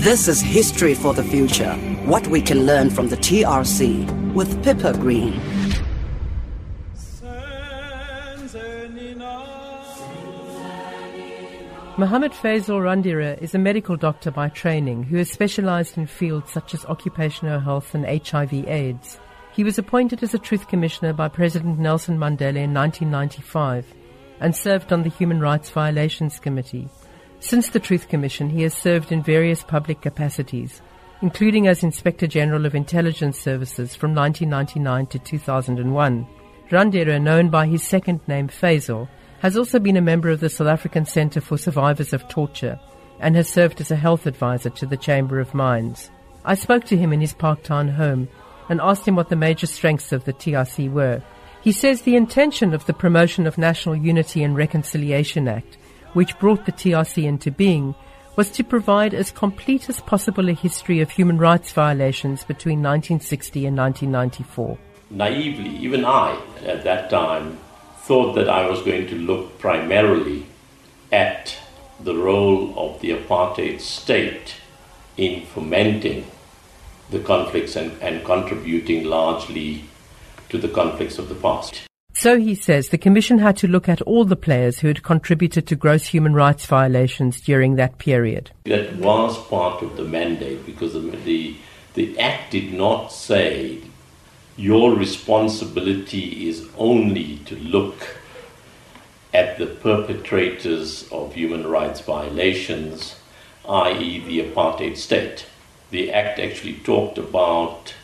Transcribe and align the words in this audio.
This 0.00 0.28
is 0.28 0.40
History 0.40 0.94
for 0.94 1.14
the 1.14 1.24
Future. 1.24 1.72
What 2.04 2.28
we 2.28 2.40
can 2.40 2.64
learn 2.64 2.90
from 2.90 3.08
the 3.08 3.16
TRC 3.16 4.32
with 4.34 4.62
Pippa 4.62 4.92
Green. 4.92 5.32
Mohammed 11.98 12.32
Fazel 12.32 12.80
Randera 12.80 13.40
is 13.42 13.54
a 13.54 13.58
medical 13.58 13.96
doctor 13.96 14.30
by 14.30 14.48
training 14.50 15.02
who 15.02 15.16
has 15.16 15.30
specialized 15.30 15.98
in 15.98 16.06
fields 16.06 16.52
such 16.52 16.74
as 16.74 16.84
occupational 16.84 17.58
health 17.58 17.94
and 17.94 18.04
HIV 18.06 18.52
AIDS. 18.52 19.18
He 19.52 19.64
was 19.64 19.78
appointed 19.78 20.22
as 20.22 20.34
a 20.34 20.38
Truth 20.38 20.68
Commissioner 20.68 21.14
by 21.14 21.28
President 21.28 21.78
Nelson 21.78 22.18
Mandela 22.18 22.62
in 22.62 22.74
1995 22.74 23.86
and 24.40 24.54
served 24.54 24.92
on 24.92 25.02
the 25.02 25.10
Human 25.10 25.40
Rights 25.40 25.70
Violations 25.70 26.38
Committee. 26.38 26.88
Since 27.40 27.68
the 27.68 27.80
Truth 27.80 28.08
Commission, 28.08 28.48
he 28.48 28.62
has 28.62 28.74
served 28.74 29.12
in 29.12 29.22
various 29.22 29.62
public 29.62 30.00
capacities, 30.00 30.80
including 31.22 31.68
as 31.68 31.84
Inspector 31.84 32.26
General 32.26 32.66
of 32.66 32.74
Intelligence 32.74 33.38
Services 33.38 33.94
from 33.94 34.14
1999 34.14 35.06
to 35.06 35.18
2001. 35.18 36.26
Randera, 36.70 37.22
known 37.22 37.48
by 37.50 37.66
his 37.66 37.82
second 37.82 38.20
name 38.26 38.48
Fazel, 38.48 39.08
has 39.40 39.56
also 39.56 39.78
been 39.78 39.96
a 39.96 40.00
member 40.00 40.30
of 40.30 40.40
the 40.40 40.48
South 40.48 40.66
African 40.66 41.04
Centre 41.04 41.40
for 41.40 41.58
Survivors 41.58 42.12
of 42.12 42.26
Torture 42.28 42.80
and 43.20 43.36
has 43.36 43.48
served 43.48 43.80
as 43.80 43.90
a 43.90 43.96
health 43.96 44.26
advisor 44.26 44.70
to 44.70 44.86
the 44.86 44.96
Chamber 44.96 45.38
of 45.38 45.54
Mines. 45.54 46.10
I 46.44 46.54
spoke 46.54 46.84
to 46.84 46.96
him 46.96 47.12
in 47.12 47.20
his 47.20 47.34
Parktown 47.34 47.92
home 47.92 48.28
and 48.68 48.80
asked 48.80 49.06
him 49.06 49.14
what 49.14 49.28
the 49.28 49.36
major 49.36 49.66
strengths 49.66 50.10
of 50.10 50.24
the 50.24 50.32
TRC 50.32 50.90
were. 50.90 51.22
He 51.62 51.72
says 51.72 52.02
the 52.02 52.16
intention 52.16 52.74
of 52.74 52.86
the 52.86 52.92
Promotion 52.92 53.46
of 53.46 53.58
National 53.58 53.94
Unity 53.96 54.42
and 54.42 54.56
Reconciliation 54.56 55.48
Act 55.48 55.78
which 56.16 56.38
brought 56.38 56.64
the 56.64 56.72
TRC 56.72 57.24
into 57.24 57.50
being, 57.50 57.94
was 58.36 58.50
to 58.50 58.64
provide 58.64 59.12
as 59.12 59.30
complete 59.30 59.86
as 59.90 60.00
possible 60.00 60.48
a 60.48 60.54
history 60.54 61.02
of 61.02 61.10
human 61.10 61.36
rights 61.36 61.72
violations 61.72 62.42
between 62.42 62.78
1960 62.78 63.66
and 63.66 63.76
1994. 63.76 64.78
Naively, 65.10 65.76
even 65.76 66.06
I 66.06 66.40
at 66.64 66.84
that 66.84 67.10
time 67.10 67.58
thought 67.98 68.32
that 68.32 68.48
I 68.48 68.66
was 68.66 68.80
going 68.80 69.06
to 69.08 69.14
look 69.14 69.58
primarily 69.58 70.46
at 71.12 71.54
the 72.00 72.14
role 72.14 72.72
of 72.78 72.98
the 73.02 73.10
apartheid 73.10 73.82
state 73.82 74.54
in 75.18 75.44
fomenting 75.44 76.24
the 77.10 77.20
conflicts 77.20 77.76
and, 77.76 77.92
and 78.00 78.24
contributing 78.24 79.04
largely 79.04 79.84
to 80.48 80.56
the 80.56 80.68
conflicts 80.68 81.18
of 81.18 81.28
the 81.28 81.34
past. 81.34 81.82
So 82.18 82.38
he 82.38 82.54
says 82.54 82.88
the 82.88 82.96
Commission 82.96 83.40
had 83.40 83.58
to 83.58 83.68
look 83.68 83.90
at 83.90 84.00
all 84.00 84.24
the 84.24 84.36
players 84.36 84.78
who 84.78 84.88
had 84.88 85.02
contributed 85.02 85.66
to 85.66 85.76
gross 85.76 86.06
human 86.06 86.32
rights 86.32 86.64
violations 86.64 87.42
during 87.42 87.76
that 87.76 87.98
period. 87.98 88.52
That 88.64 88.96
was 88.96 89.36
part 89.48 89.82
of 89.82 89.98
the 89.98 90.04
mandate 90.04 90.64
because 90.64 90.94
the, 90.94 91.54
the, 91.94 92.18
Act 92.18 92.52
did 92.52 92.72
not 92.72 93.12
say 93.12 93.82
your 94.56 94.94
responsibility 94.96 96.48
is 96.48 96.66
only 96.78 97.36
to 97.44 97.56
look 97.56 98.16
at 99.34 99.58
the 99.58 99.66
perpetrators 99.66 101.06
of 101.12 101.34
human 101.34 101.66
rights 101.66 102.00
violations, 102.00 103.16
i.e., 103.68 104.20
the 104.20 104.40
apartheid 104.40 104.96
state. 104.96 105.44
The 105.90 106.10
Act 106.14 106.38
actually 106.38 106.78
talked 106.78 107.18
about 107.18 107.94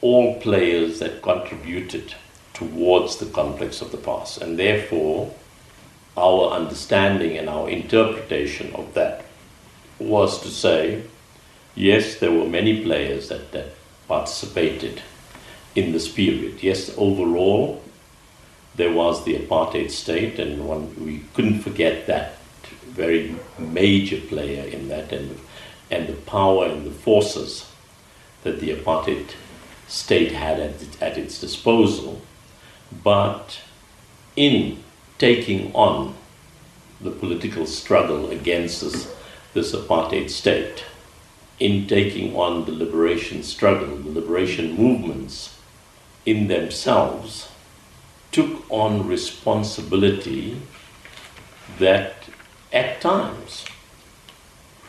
all 0.00 0.40
players 0.40 1.00
that 1.00 1.20
contributed 1.20 2.14
towards 2.58 3.16
the 3.18 3.26
conflicts 3.26 3.80
of 3.80 3.92
the 3.92 3.96
past. 3.96 4.38
And 4.42 4.58
therefore, 4.58 5.32
our 6.16 6.50
understanding 6.50 7.38
and 7.38 7.48
our 7.48 7.70
interpretation 7.70 8.74
of 8.74 8.94
that 8.94 9.24
was 10.00 10.42
to 10.42 10.48
say, 10.48 11.04
yes, 11.76 12.16
there 12.16 12.32
were 12.32 12.48
many 12.48 12.82
players 12.82 13.28
that, 13.28 13.52
that 13.52 13.66
participated 14.08 15.02
in 15.76 15.92
this 15.92 16.08
period. 16.08 16.60
Yes, 16.62 16.92
overall, 16.98 17.82
there 18.74 18.92
was 18.92 19.24
the 19.24 19.36
apartheid 19.36 19.90
state, 19.90 20.38
and 20.40 20.66
one, 20.66 20.92
we 21.04 21.22
couldn't 21.34 21.60
forget 21.60 22.06
that 22.08 22.38
very 22.88 23.36
major 23.58 24.20
player 24.20 24.64
in 24.64 24.88
that, 24.88 25.12
and, 25.12 25.38
and 25.90 26.08
the 26.08 26.14
power 26.14 26.66
and 26.66 26.84
the 26.84 26.90
forces 26.90 27.70
that 28.42 28.58
the 28.58 28.74
apartheid 28.74 29.30
state 29.86 30.32
had 30.32 30.58
at, 30.58 31.02
at 31.02 31.16
its 31.16 31.40
disposal 31.40 32.20
but 32.90 33.60
in 34.36 34.82
taking 35.18 35.72
on 35.74 36.14
the 37.00 37.10
political 37.10 37.66
struggle 37.66 38.30
against 38.30 38.80
this, 38.80 39.14
this 39.54 39.74
apartheid 39.74 40.30
state, 40.30 40.84
in 41.60 41.86
taking 41.86 42.36
on 42.36 42.64
the 42.64 42.72
liberation 42.72 43.42
struggle, 43.42 43.96
the 43.96 44.10
liberation 44.10 44.74
movements 44.74 45.58
in 46.24 46.46
themselves, 46.46 47.48
took 48.30 48.64
on 48.70 49.06
responsibility 49.06 50.60
that 51.78 52.14
at 52.72 53.00
times 53.00 53.64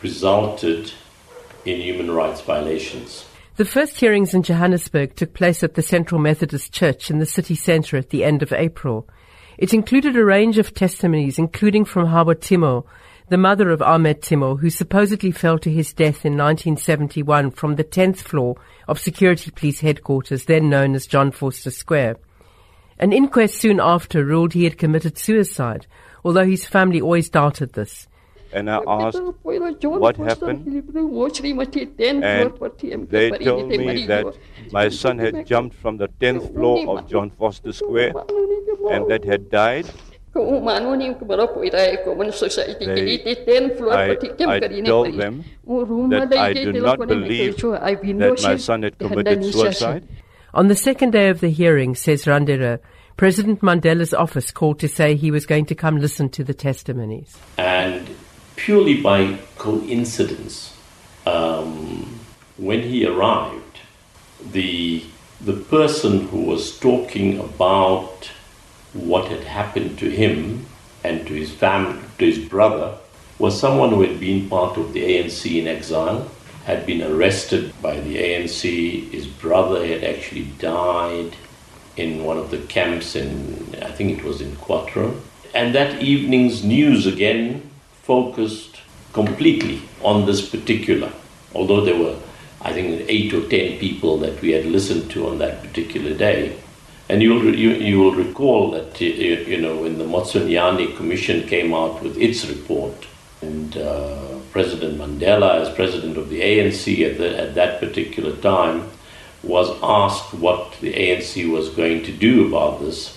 resulted 0.02 0.92
in 1.64 1.80
human 1.80 2.10
rights 2.10 2.40
violations. 2.40 3.24
The 3.56 3.64
first 3.64 3.98
hearings 3.98 4.32
in 4.32 4.42
Johannesburg 4.42 5.16
took 5.16 5.34
place 5.34 5.62
at 5.62 5.74
the 5.74 5.82
Central 5.82 6.20
Methodist 6.20 6.72
Church 6.72 7.10
in 7.10 7.18
the 7.18 7.26
city 7.26 7.54
centre 7.54 7.96
at 7.96 8.10
the 8.10 8.24
end 8.24 8.42
of 8.42 8.52
April. 8.52 9.08
It 9.58 9.74
included 9.74 10.16
a 10.16 10.24
range 10.24 10.56
of 10.56 10.72
testimonies, 10.72 11.38
including 11.38 11.84
from 11.84 12.06
Hawa 12.06 12.36
Timol, 12.36 12.86
the 13.28 13.36
mother 13.36 13.70
of 13.70 13.82
Ahmed 13.82 14.22
Timol, 14.22 14.60
who 14.60 14.70
supposedly 14.70 15.32
fell 15.32 15.58
to 15.58 15.70
his 15.70 15.92
death 15.92 16.24
in 16.24 16.32
1971 16.32 17.50
from 17.50 17.76
the 17.76 17.84
10th 17.84 18.18
floor 18.18 18.56
of 18.88 18.98
Security 18.98 19.50
Police 19.50 19.80
Headquarters, 19.80 20.44
then 20.44 20.70
known 20.70 20.94
as 20.94 21.06
John 21.06 21.30
Vorster 21.30 21.72
Square. 21.72 22.16
An 22.98 23.12
inquest 23.12 23.56
soon 23.58 23.80
after 23.80 24.24
ruled 24.24 24.52
he 24.52 24.64
had 24.64 24.78
committed 24.78 25.18
suicide, 25.18 25.86
although 26.24 26.46
his 26.46 26.66
family 26.66 27.00
always 27.00 27.28
doubted 27.28 27.72
this 27.72 28.06
and 28.52 28.70
I 28.70 28.80
asked 28.86 29.20
what 29.42 30.16
happened. 30.16 30.66
And 30.66 30.84
they 33.08 33.30
told 33.30 33.68
me 33.68 34.06
that 34.06 34.26
my 34.72 34.88
son 34.88 35.18
had 35.18 35.46
jumped 35.46 35.76
from 35.76 35.96
the 35.96 36.08
10th 36.20 36.54
floor 36.54 36.98
of 36.98 37.08
John 37.08 37.30
Vorster 37.30 37.74
Square 37.74 38.14
and 38.90 39.08
that 39.10 39.24
had 39.24 39.50
died. 39.50 39.86
They, 40.32 40.40
I, 43.90 44.16
I 44.52 44.60
told 44.82 45.18
them 45.18 45.44
that 46.10 46.32
I 46.38 46.52
do 46.52 46.72
not 46.72 47.08
believe 47.08 47.56
that 47.56 48.40
my 48.42 48.56
son 48.56 48.82
had 48.84 48.98
committed 48.98 49.44
suicide. 49.52 50.08
On 50.54 50.68
the 50.68 50.76
second 50.76 51.10
day 51.12 51.28
of 51.28 51.40
the 51.40 51.50
hearing, 51.50 51.94
says 51.94 52.24
Randera, 52.24 52.78
President 53.16 53.60
Mandela's 53.60 54.14
office 54.14 54.50
called 54.50 54.78
to 54.80 54.88
say 54.88 55.14
he 55.14 55.30
was 55.30 55.46
going 55.46 55.66
to 55.66 55.74
come 55.74 55.98
listen 55.98 56.28
to 56.30 56.42
the 56.42 56.54
testimonies. 56.54 57.36
And 57.58 58.08
purely 58.64 59.00
by 59.00 59.38
coincidence, 59.56 60.76
um, 61.24 62.20
when 62.58 62.82
he 62.82 63.06
arrived, 63.06 63.78
the 64.52 65.02
the 65.40 65.54
person 65.54 66.28
who 66.28 66.42
was 66.42 66.78
talking 66.78 67.38
about 67.38 68.30
what 68.92 69.28
had 69.28 69.44
happened 69.44 69.98
to 69.98 70.10
him 70.10 70.66
and 71.02 71.26
to 71.26 71.32
his 71.32 71.50
family, 71.50 72.02
to 72.18 72.26
his 72.26 72.38
brother, 72.38 72.98
was 73.38 73.58
someone 73.58 73.88
who 73.88 74.02
had 74.02 74.20
been 74.20 74.46
part 74.50 74.76
of 74.76 74.92
the 74.92 75.02
ANC 75.02 75.58
in 75.58 75.66
exile, 75.66 76.30
had 76.66 76.84
been 76.84 77.00
arrested 77.00 77.72
by 77.80 77.98
the 78.00 78.16
ANC. 78.18 79.10
His 79.10 79.26
brother 79.26 79.86
had 79.86 80.04
actually 80.04 80.48
died 80.58 81.34
in 81.96 82.22
one 82.22 82.36
of 82.36 82.50
the 82.50 82.58
camps 82.58 83.16
in, 83.16 83.74
I 83.80 83.90
think 83.92 84.18
it 84.18 84.24
was 84.24 84.42
in 84.42 84.54
Quatro. 84.56 85.18
And 85.54 85.74
that 85.74 86.02
evening's 86.02 86.62
news 86.62 87.06
again 87.06 87.69
focused 88.10 88.80
completely 89.12 89.78
on 90.02 90.26
this 90.26 90.40
particular, 90.54 91.10
although 91.54 91.82
there 91.84 92.00
were, 92.04 92.16
I 92.60 92.72
think, 92.72 93.04
eight 93.08 93.32
or 93.32 93.42
ten 93.48 93.78
people 93.78 94.18
that 94.24 94.40
we 94.42 94.50
had 94.56 94.66
listened 94.66 95.12
to 95.12 95.28
on 95.28 95.38
that 95.38 95.62
particular 95.62 96.12
day. 96.28 96.56
And 97.08 97.22
you'll, 97.22 97.54
you, 97.64 97.70
you 97.88 98.00
will 98.00 98.16
recall 98.26 98.72
that, 98.72 99.00
you, 99.00 99.36
you 99.52 99.60
know, 99.60 99.76
when 99.82 99.98
the 99.98 100.04
Motsuenyane 100.04 100.96
Commission 100.96 101.46
came 101.46 101.72
out 101.72 102.02
with 102.02 102.16
its 102.16 102.46
report, 102.54 103.06
and 103.42 103.76
uh, 103.76 104.38
President 104.52 104.98
Mandela, 104.98 105.60
as 105.60 105.74
president 105.74 106.16
of 106.16 106.28
the 106.30 106.40
ANC 106.40 106.84
at, 107.08 107.16
the, 107.16 107.38
at 107.44 107.54
that 107.54 107.80
particular 107.80 108.34
time, 108.36 108.88
was 109.42 109.68
asked 109.82 110.34
what 110.34 110.74
the 110.80 110.92
ANC 110.92 111.50
was 111.50 111.68
going 111.70 112.02
to 112.04 112.12
do 112.12 112.48
about 112.48 112.80
this. 112.80 113.16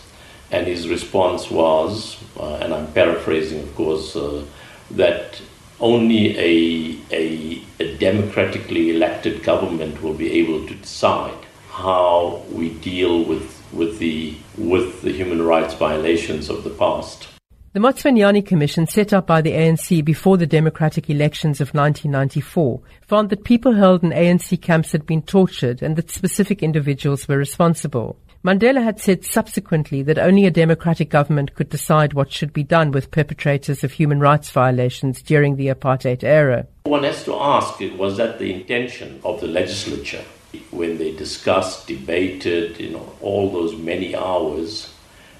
And 0.51 0.67
his 0.67 0.87
response 0.87 1.49
was, 1.49 2.17
uh, 2.39 2.61
and 2.61 2.73
I'm 2.73 2.93
paraphrasing, 2.93 3.61
of 3.63 3.75
course, 3.75 4.15
uh, 4.15 4.43
that 4.91 5.41
only 5.79 6.37
a, 6.37 6.97
a, 7.11 7.61
a, 7.79 7.97
democratically 7.97 8.91
elected 8.91 9.43
government 9.43 10.01
will 10.01 10.13
be 10.13 10.31
able 10.31 10.65
to 10.67 10.75
decide 10.75 11.37
how 11.69 12.41
we 12.51 12.69
deal 12.69 13.23
with, 13.25 13.61
with, 13.73 13.99
the, 13.99 14.35
with 14.57 15.01
the 15.01 15.11
human 15.11 15.41
rights 15.41 15.73
violations 15.73 16.49
of 16.49 16.63
the 16.63 16.69
past. 16.69 17.27
The 17.73 17.79
Motsuenyane 17.79 18.45
Commission, 18.45 18.85
set 18.85 19.13
up 19.13 19.25
by 19.25 19.41
the 19.41 19.53
ANC 19.53 20.05
before 20.05 20.37
the 20.37 20.45
democratic 20.45 21.09
elections 21.09 21.59
of 21.59 21.73
1994, 21.73 22.79
found 23.01 23.31
that 23.31 23.43
people 23.43 23.73
held 23.73 24.03
in 24.03 24.11
ANC 24.11 24.61
camps 24.61 24.91
had 24.91 25.07
been 25.07 25.23
tortured 25.23 25.81
and 25.81 25.95
that 25.95 26.11
specific 26.11 26.61
individuals 26.61 27.27
were 27.27 27.35
responsible. 27.35 28.15
Mandela 28.43 28.83
had 28.83 28.99
said 28.99 29.23
subsequently 29.23 30.01
that 30.03 30.17
only 30.17 30.45
a 30.45 30.51
democratic 30.51 31.09
government 31.09 31.55
could 31.55 31.69
decide 31.69 32.13
what 32.13 32.29
should 32.29 32.51
be 32.51 32.63
done 32.63 32.91
with 32.91 33.09
perpetrators 33.09 33.85
of 33.85 33.93
human 33.93 34.19
rights 34.19 34.51
violations 34.51 35.21
during 35.21 35.55
the 35.55 35.67
apartheid 35.67 36.25
era. 36.25 36.67
One 36.83 37.05
has 37.05 37.23
to 37.23 37.35
ask, 37.35 37.79
was 37.97 38.17
that 38.17 38.39
the 38.39 38.53
intention 38.53 39.21
of 39.23 39.39
the 39.39 39.47
legislature 39.47 40.25
when 40.71 40.97
they 40.97 41.15
discussed, 41.15 41.87
debated, 41.87 42.79
you 42.79 42.89
know, 42.89 43.15
all 43.21 43.49
those 43.49 43.77
many 43.77 44.13
hours 44.13 44.93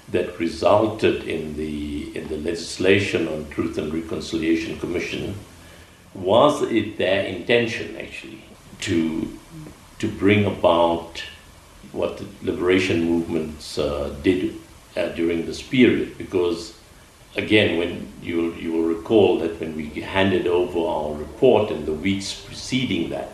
that 0.08 0.38
resulted 0.40 1.24
in 1.24 1.56
the 1.56 2.16
in 2.16 2.28
the 2.28 2.38
legislation 2.38 3.28
on 3.28 3.48
Truth 3.50 3.76
and 3.78 3.92
Reconciliation 3.92 4.78
Commission 4.78 5.34
was 6.14 6.62
it 6.62 6.96
their 6.96 7.24
intention 7.24 7.96
actually 7.96 8.44
to 8.80 9.38
to 9.98 10.10
bring 10.10 10.44
about 10.44 11.22
what 11.94 12.18
the 12.18 12.26
liberation 12.42 13.04
movements 13.04 13.78
uh, 13.78 14.14
did 14.22 14.54
uh, 14.96 15.08
during 15.08 15.46
this 15.46 15.62
period 15.62 16.16
because 16.18 16.74
again 17.36 17.78
when 17.78 17.92
you 18.22 18.52
you 18.54 18.72
will 18.72 18.88
recall 18.96 19.38
that 19.38 19.58
when 19.60 19.74
we 19.76 19.86
handed 20.16 20.46
over 20.46 20.78
our 20.78 21.14
report 21.14 21.70
in 21.70 21.84
the 21.84 21.92
weeks 21.92 22.32
preceding 22.46 23.10
that 23.10 23.30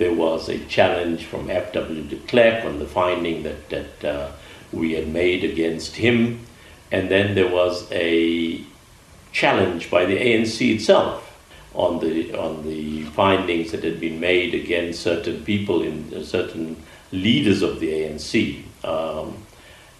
there 0.00 0.14
was 0.14 0.48
a 0.48 0.58
challenge 0.64 1.26
from 1.26 1.50
F.W. 1.50 2.02
de 2.04 2.16
Klerk 2.16 2.64
on 2.64 2.78
the 2.78 2.86
finding 2.86 3.42
that 3.42 3.68
that 3.68 4.04
uh, 4.04 4.32
we 4.72 4.94
had 4.94 5.08
made 5.08 5.44
against 5.44 5.96
him. 5.96 6.40
And 6.90 7.10
then 7.10 7.34
there 7.34 7.52
was 7.52 7.86
a 7.92 8.64
challenge 9.30 9.90
by 9.90 10.06
the 10.06 10.16
ANC 10.16 10.74
itself 10.74 11.26
on 11.74 12.00
the 12.00 12.32
on 12.32 12.66
the 12.66 13.02
findings 13.20 13.72
that 13.72 13.84
had 13.84 14.00
been 14.00 14.18
made 14.18 14.54
against 14.54 15.02
certain 15.02 15.44
people 15.44 15.82
in 15.82 16.12
uh, 16.14 16.24
certain 16.24 16.76
leaders 17.12 17.62
of 17.62 17.80
the 17.80 17.88
ANC, 17.88 18.62
um, 18.84 19.36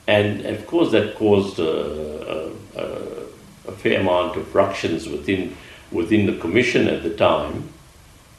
and, 0.07 0.45
of 0.47 0.67
course 0.67 0.91
that 0.93 1.15
caused 1.15 1.59
a, 1.59 2.53
a, 2.77 3.27
a, 3.69 3.73
fair 3.73 4.01
amount 4.01 4.37
of 4.37 4.55
ructions 4.55 5.09
within 5.09 5.57
within 5.93 6.27
the 6.27 6.37
commission 6.39 6.89
at 6.89 7.03
the 7.03 7.11
time, 7.11 7.69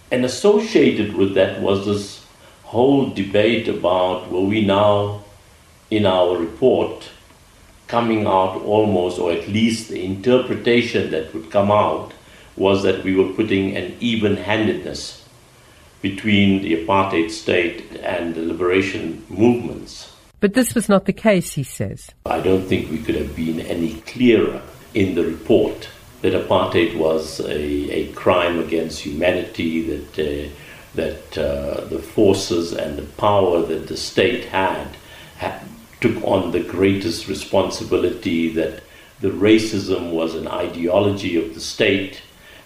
and 0.10 0.26
associated 0.26 1.14
with 1.16 1.34
that 1.36 1.62
was 1.62 1.86
this 1.86 2.26
whole 2.64 3.10
debate 3.10 3.68
about 3.68 4.32
were 4.32 4.42
we 4.42 4.64
now 4.64 5.24
in 5.90 6.06
our 6.06 6.38
report 6.38 7.10
coming 7.88 8.26
out 8.26 8.56
almost, 8.62 9.20
or 9.20 9.34
at 9.34 9.48
least 9.50 9.90
the 9.90 10.04
interpretation 10.06 11.12
that 11.12 11.34
would 11.34 11.52
come 11.52 11.70
out, 11.70 12.14
was 12.56 12.84
that 12.84 13.04
we 13.04 13.14
were 13.14 13.34
putting 13.34 13.76
an 13.76 13.94
even 14.00 14.38
handedness 14.38 15.21
between 16.02 16.62
the 16.62 16.86
apartheid 16.86 17.30
state 17.30 17.96
and 18.02 18.36
the 18.36 18.42
liberation 18.42 19.24
movements. 19.30 20.12
But 20.40 20.56
this 20.56 20.74
was 20.74 20.90
not 20.90 21.06
the 21.06 21.14
case, 21.14 21.54
he 21.54 21.64
says. 21.64 22.10
I 22.26 22.40
don't 22.40 22.66
think 22.66 22.90
we 22.90 22.98
could 22.98 23.16
have 23.16 23.36
been 23.36 23.60
any 23.60 24.02
clearer 24.02 24.62
in 24.94 25.14
the 25.16 25.24
report 25.24 25.88
that 26.22 26.34
apartheid 26.34 26.98
was 26.98 27.40
a, 27.42 27.52
a 27.52 28.12
crime 28.14 28.60
against 28.60 29.02
humanity, 29.02 29.82
that, 29.82 30.20
uh, 30.20 30.50
that 30.96 31.38
uh, 31.38 31.86
the 31.86 32.00
forces 32.00 32.74
and 32.74 32.98
the 32.98 33.06
power 33.18 33.62
that 33.62 33.88
the 33.88 33.98
state 33.98 34.46
had, 34.46 34.88
had 35.38 35.62
took 36.00 36.24
on 36.24 36.52
the 36.52 36.60
greatest 36.60 37.28
responsibility 37.28 38.52
that 38.54 38.82
the 39.20 39.30
racism 39.30 40.12
was 40.12 40.34
an 40.34 40.48
ideology 40.48 41.38
of 41.38 41.54
the 41.54 41.60
state 41.62 42.22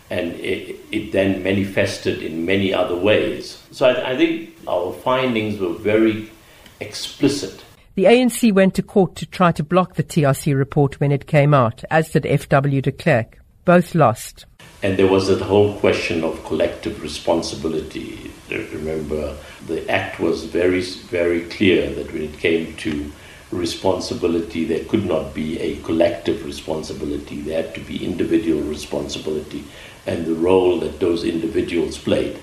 and 0.09 0.33
it, 0.33 0.79
it 0.91 1.11
then 1.11 1.41
manifested 1.43 2.21
in 2.21 2.45
many 2.45 2.73
other 2.73 2.95
ways. 2.95 3.61
So 3.71 3.87
I, 3.87 4.11
I 4.11 4.17
think 4.17 4.55
our 4.67 4.93
findings 4.93 5.59
were 5.59 5.73
very 5.73 6.31
explicit. 6.79 7.63
The 7.95 8.05
ANC 8.05 8.51
went 8.51 8.75
to 8.75 8.83
court 8.83 9.15
to 9.15 9.25
try 9.25 9.51
to 9.53 9.63
block 9.63 9.95
the 9.95 10.03
TRC 10.03 10.55
report 10.55 10.99
when 10.99 11.11
it 11.11 11.27
came 11.27 11.53
out, 11.53 11.83
as 11.89 12.11
did 12.11 12.25
F.W. 12.25 12.81
de 12.81 12.91
Klerk. 12.91 13.39
Both 13.63 13.95
lost. 13.95 14.45
And 14.83 14.97
there 14.97 15.07
was 15.07 15.27
that 15.27 15.41
whole 15.41 15.79
question 15.79 16.23
of 16.23 16.43
collective 16.45 17.01
responsibility. 17.01 18.31
Remember, 18.49 19.35
the 19.65 19.89
Act 19.89 20.19
was 20.19 20.43
very, 20.43 20.81
very 20.81 21.41
clear 21.45 21.91
that 21.95 22.13
when 22.13 22.23
it 22.23 22.37
came 22.37 22.75
to 22.77 23.11
responsibility. 23.51 24.65
There 24.65 24.83
could 24.85 25.05
not 25.05 25.33
be 25.33 25.59
a 25.59 25.77
collective 25.81 26.45
responsibility. 26.45 27.41
There 27.41 27.61
had 27.63 27.75
to 27.75 27.81
be 27.81 28.03
individual 28.05 28.61
responsibility 28.61 29.63
and 30.05 30.25
the 30.25 30.33
role 30.33 30.79
that 30.79 30.99
those 30.99 31.23
individuals 31.23 31.97
played. 31.97 32.39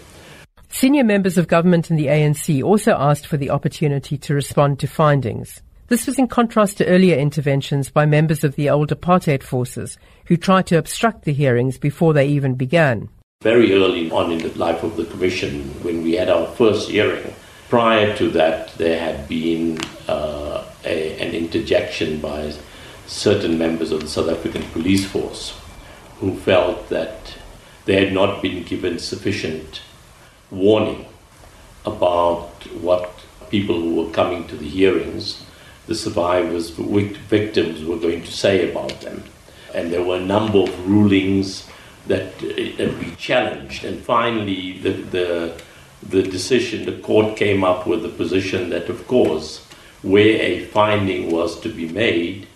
Senior 0.68 1.04
members 1.04 1.36
of 1.36 1.48
government 1.48 1.90
in 1.90 1.96
the 1.96 2.06
ANC 2.06 2.62
also 2.62 2.92
asked 2.92 3.26
for 3.26 3.36
the 3.36 3.50
opportunity 3.50 4.16
to 4.16 4.34
respond 4.34 4.80
to 4.80 4.86
findings. 4.86 5.60
This 5.88 6.06
was 6.06 6.18
in 6.18 6.28
contrast 6.28 6.78
to 6.78 6.86
earlier 6.86 7.18
interventions 7.18 7.90
by 7.90 8.06
members 8.06 8.44
of 8.44 8.56
the 8.56 8.70
old 8.70 8.88
apartheid 8.88 9.42
forces 9.42 9.98
who 10.24 10.38
tried 10.38 10.66
to 10.68 10.78
obstruct 10.78 11.24
the 11.24 11.34
hearings 11.34 11.76
before 11.76 12.14
they 12.14 12.26
even 12.28 12.54
began. 12.54 13.10
Very 13.42 13.74
early 13.74 14.10
on 14.10 14.32
in 14.32 14.38
the 14.38 14.56
life 14.58 14.82
of 14.82 14.96
the 14.96 15.04
Commission, 15.04 15.64
when 15.82 16.02
we 16.02 16.14
had 16.14 16.30
our 16.30 16.46
first 16.46 16.88
hearing, 16.88 17.34
prior 17.68 18.16
to 18.16 18.30
that, 18.30 18.72
there 18.78 18.98
had 18.98 19.28
been 19.28 19.78
uh, 20.08 20.64
a, 20.86 21.20
an 21.20 21.34
interjection 21.34 22.20
by 22.20 22.54
certain 23.06 23.58
members 23.58 23.92
of 23.92 24.00
the 24.00 24.08
South 24.08 24.30
African 24.30 24.62
police 24.70 25.04
force 25.04 25.58
who 26.20 26.34
felt 26.36 26.88
that 26.88 27.36
they 27.84 28.04
had 28.04 28.12
not 28.12 28.42
been 28.42 28.62
given 28.62 28.98
sufficient 28.98 29.82
warning 30.50 31.06
about 31.84 32.50
what 32.80 33.10
people 33.50 33.80
who 33.80 33.96
were 33.96 34.12
coming 34.12 34.46
to 34.48 34.56
the 34.56 34.68
hearings, 34.68 35.44
the 35.86 35.94
survivors, 35.94 36.70
victims, 36.70 37.84
were 37.84 37.96
going 37.96 38.22
to 38.22 38.32
say 38.32 38.70
about 38.70 39.00
them. 39.00 39.24
And 39.74 39.92
there 39.92 40.02
were 40.02 40.16
a 40.16 40.20
number 40.20 40.58
of 40.58 40.88
rulings 40.88 41.66
that, 42.06 42.34
uh, 42.42 42.76
that 42.76 42.96
we 42.98 43.14
challenged. 43.16 43.84
And 43.84 44.00
finally, 44.00 44.78
the, 44.78 44.90
the, 44.90 45.62
the 46.08 46.22
decision, 46.22 46.84
the 46.84 47.00
court 47.00 47.36
came 47.36 47.64
up 47.64 47.86
with 47.86 48.02
the 48.02 48.08
position 48.08 48.70
that, 48.70 48.88
of 48.88 49.06
course, 49.08 49.66
where 50.02 50.40
a 50.40 50.66
finding 50.66 51.30
was 51.30 51.58
to 51.60 51.68
be 51.68 51.88
made, 51.88 52.46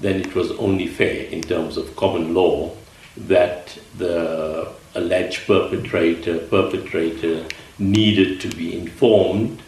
then 0.00 0.20
it 0.20 0.34
was 0.34 0.50
only 0.52 0.86
fair 0.86 1.24
in 1.26 1.42
terms 1.42 1.76
of 1.76 1.96
common 1.96 2.34
law 2.34 2.72
that 3.16 3.78
the 3.98 4.72
alleged 4.94 5.46
perpetrator 5.46 6.38
perpetrator 6.38 7.46
needed 7.78 8.40
to 8.40 8.48
be 8.56 8.76
informed 8.76 9.62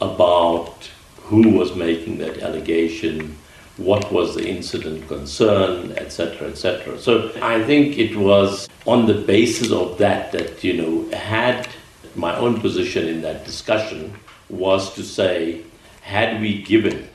about 0.00 0.90
who 1.16 1.50
was 1.50 1.74
making 1.74 2.18
that 2.18 2.38
allegation, 2.38 3.36
what 3.76 4.10
was 4.12 4.34
the 4.34 4.46
incident 4.46 5.06
concern, 5.08 5.92
etc., 5.92 6.48
etc. 6.48 6.98
So 6.98 7.32
I 7.42 7.62
think 7.64 7.98
it 7.98 8.16
was 8.16 8.68
on 8.86 9.06
the 9.06 9.14
basis 9.14 9.70
of 9.72 9.98
that 9.98 10.32
that 10.32 10.62
you 10.62 10.74
know 10.74 11.16
had 11.16 11.68
my 12.14 12.36
own 12.36 12.60
position 12.60 13.08
in 13.08 13.22
that 13.22 13.44
discussion 13.44 14.14
was 14.48 14.94
to 14.94 15.02
say 15.02 15.62
had 16.02 16.40
we 16.40 16.62
given 16.62 17.08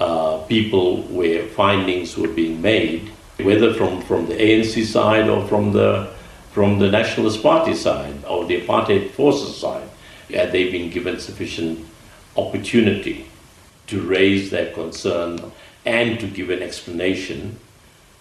uh, 0.00 0.38
people 0.48 1.02
where 1.04 1.46
findings 1.48 2.16
were 2.16 2.28
being 2.28 2.60
made, 2.60 3.10
whether 3.42 3.74
from, 3.74 4.00
from 4.02 4.26
the 4.26 4.34
ANC 4.34 4.84
side 4.84 5.28
or 5.28 5.46
from 5.46 5.72
the 5.72 6.12
from 6.52 6.78
the 6.78 6.90
Nationalist 6.90 7.42
Party 7.42 7.74
side 7.74 8.24
or 8.28 8.44
the 8.44 8.60
apartheid 8.60 9.10
forces 9.12 9.56
side, 9.56 9.88
had 10.34 10.52
they 10.52 10.70
been 10.70 10.90
given 10.90 11.18
sufficient 11.18 11.86
opportunity 12.36 13.26
to 13.86 14.02
raise 14.02 14.50
their 14.50 14.70
concern 14.72 15.52
and 15.86 16.20
to 16.20 16.26
give 16.26 16.50
an 16.50 16.62
explanation, 16.62 17.58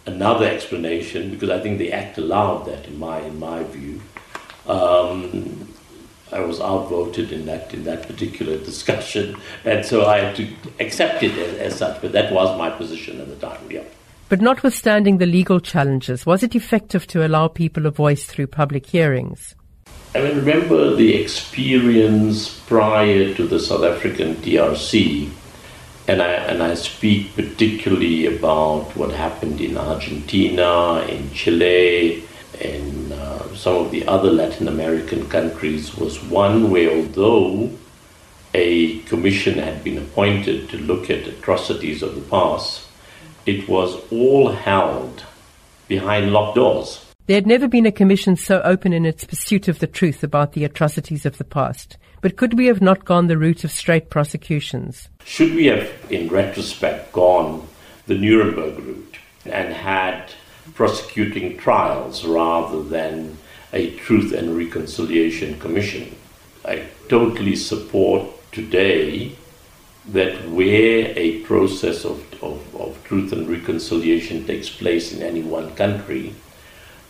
another 0.05 0.45
explanation, 0.45 1.29
because 1.29 1.49
I 1.49 1.59
think 1.59 1.77
the 1.77 1.91
Act 1.91 2.17
allowed 2.17 2.65
that 2.65 2.87
in 2.87 2.97
my 2.97 3.19
in 3.19 3.37
my 3.39 3.63
view. 3.63 4.01
Um, 4.65 5.67
I 6.31 6.39
was 6.39 6.61
outvoted 6.61 7.33
in 7.33 7.45
that 7.47 7.73
in 7.73 7.83
that 7.83 8.07
particular 8.07 8.57
discussion, 8.57 9.35
and 9.65 9.85
so 9.85 10.05
I 10.05 10.19
had 10.19 10.35
to 10.37 10.47
accept 10.79 11.23
it 11.23 11.37
as, 11.37 11.73
as 11.73 11.75
such. 11.77 12.01
But 12.01 12.13
that 12.13 12.31
was 12.31 12.57
my 12.57 12.69
position 12.69 13.19
at 13.19 13.27
the 13.27 13.35
time. 13.35 13.59
Yeah. 13.69 13.83
But 14.31 14.39
notwithstanding 14.39 15.17
the 15.17 15.25
legal 15.25 15.59
challenges, 15.59 16.25
was 16.25 16.41
it 16.41 16.55
effective 16.55 17.05
to 17.07 17.27
allow 17.27 17.49
people 17.49 17.85
a 17.85 17.91
voice 17.91 18.23
through 18.23 18.47
public 18.47 18.85
hearings? 18.85 19.55
I 20.15 20.21
mean, 20.21 20.37
remember 20.37 20.95
the 20.95 21.15
experience 21.15 22.57
prior 22.61 23.33
to 23.33 23.45
the 23.45 23.59
South 23.59 23.83
African 23.83 24.35
TRC, 24.35 25.29
and 26.07 26.21
I, 26.21 26.31
and 26.31 26.63
I 26.63 26.75
speak 26.75 27.35
particularly 27.35 28.33
about 28.33 28.95
what 28.95 29.11
happened 29.11 29.59
in 29.59 29.75
Argentina, 29.75 31.01
in 31.09 31.33
Chile, 31.33 32.23
in 32.61 33.11
uh, 33.11 33.53
some 33.53 33.75
of 33.75 33.91
the 33.91 34.07
other 34.07 34.31
Latin 34.31 34.69
American 34.69 35.27
countries 35.27 35.97
was 35.97 36.23
one 36.23 36.71
where, 36.71 36.89
although 36.89 37.69
a 38.53 38.99
commission 38.99 39.59
had 39.59 39.83
been 39.83 39.97
appointed 39.97 40.69
to 40.69 40.77
look 40.77 41.09
at 41.09 41.27
atrocities 41.27 42.01
of 42.01 42.15
the 42.15 42.21
past, 42.21 42.87
it 43.45 43.67
was 43.67 43.95
all 44.11 44.51
held 44.51 45.23
behind 45.87 46.31
locked 46.31 46.55
doors. 46.55 47.05
There 47.27 47.35
had 47.35 47.47
never 47.47 47.67
been 47.67 47.85
a 47.85 47.91
commission 47.91 48.35
so 48.35 48.61
open 48.63 48.93
in 48.93 49.05
its 49.05 49.23
pursuit 49.23 49.67
of 49.67 49.79
the 49.79 49.87
truth 49.87 50.23
about 50.23 50.53
the 50.53 50.63
atrocities 50.63 51.25
of 51.25 51.37
the 51.37 51.43
past. 51.43 51.97
But 52.21 52.35
could 52.35 52.57
we 52.57 52.67
have 52.67 52.81
not 52.81 53.05
gone 53.05 53.27
the 53.27 53.37
route 53.37 53.63
of 53.63 53.71
straight 53.71 54.09
prosecutions? 54.09 55.09
Should 55.25 55.55
we 55.55 55.65
have, 55.67 55.89
in 56.09 56.27
retrospect, 56.27 57.11
gone 57.13 57.67
the 58.07 58.15
Nuremberg 58.15 58.79
route 58.79 59.17
and 59.45 59.73
had 59.73 60.31
prosecuting 60.73 61.57
trials 61.57 62.25
rather 62.25 62.83
than 62.83 63.37
a 63.73 63.91
Truth 63.97 64.33
and 64.33 64.57
Reconciliation 64.57 65.59
Commission? 65.59 66.15
I 66.65 66.85
totally 67.09 67.55
support 67.55 68.27
today 68.51 69.35
that 70.05 70.49
where 70.49 71.13
a 71.15 71.41
process 71.41 72.05
of, 72.05 72.21
of, 72.43 72.75
of, 72.75 73.03
truth 73.03 73.31
and 73.31 73.47
reconciliation 73.47 74.45
takes 74.45 74.69
place 74.69 75.13
in 75.13 75.21
any 75.21 75.43
one 75.43 75.75
country, 75.75 76.33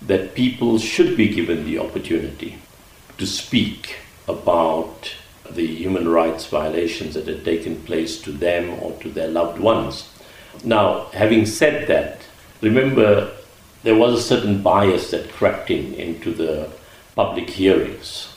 that 0.02 0.36
people 0.36 0.78
should 0.78 1.16
be 1.16 1.30
given 1.30 1.64
the 1.64 1.80
opportunity 1.80 2.58
to 3.18 3.26
speak 3.26 3.98
about 4.28 5.14
the 5.50 5.66
human 5.66 6.08
rights 6.08 6.46
violations 6.48 7.14
that 7.14 7.28
had 7.28 7.46
taken 7.46 7.82
place 7.84 8.22
to 8.22 8.32
them 8.32 8.70
or 8.82 8.92
to 9.00 9.10
their 9.10 9.28
loved 9.28 9.60
ones. 9.60 10.10
Now, 10.64 11.06
having 11.14 11.46
said 11.46 11.88
that, 11.88 12.22
remember 12.62 13.32
there 13.84 13.96
was 13.96 14.20
a 14.20 14.22
certain 14.22 14.62
bias 14.62 15.12
that 15.12 15.32
crept 15.32 15.72
in 15.72 15.94
into 15.94 16.34
the 16.34 16.70
public 17.16 17.50
hearings. 17.50 18.34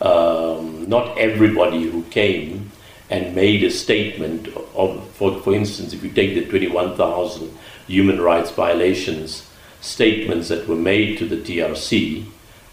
Um, 0.00 0.88
not 0.88 1.18
everybody 1.18 1.82
who 1.84 2.02
came 2.04 2.70
and 3.10 3.34
made 3.34 3.64
a 3.64 3.70
statement 3.70 4.48
of, 4.74 5.06
for, 5.10 5.40
for 5.40 5.52
instance, 5.52 5.92
if 5.92 6.02
you 6.02 6.10
take 6.10 6.34
the 6.34 6.46
21,000 6.46 7.52
human 7.86 8.20
rights 8.20 8.50
violations 8.52 9.50
statements 9.80 10.48
that 10.48 10.68
were 10.68 10.76
made 10.76 11.18
to 11.18 11.26
the 11.26 11.36
TRC, 11.36 12.24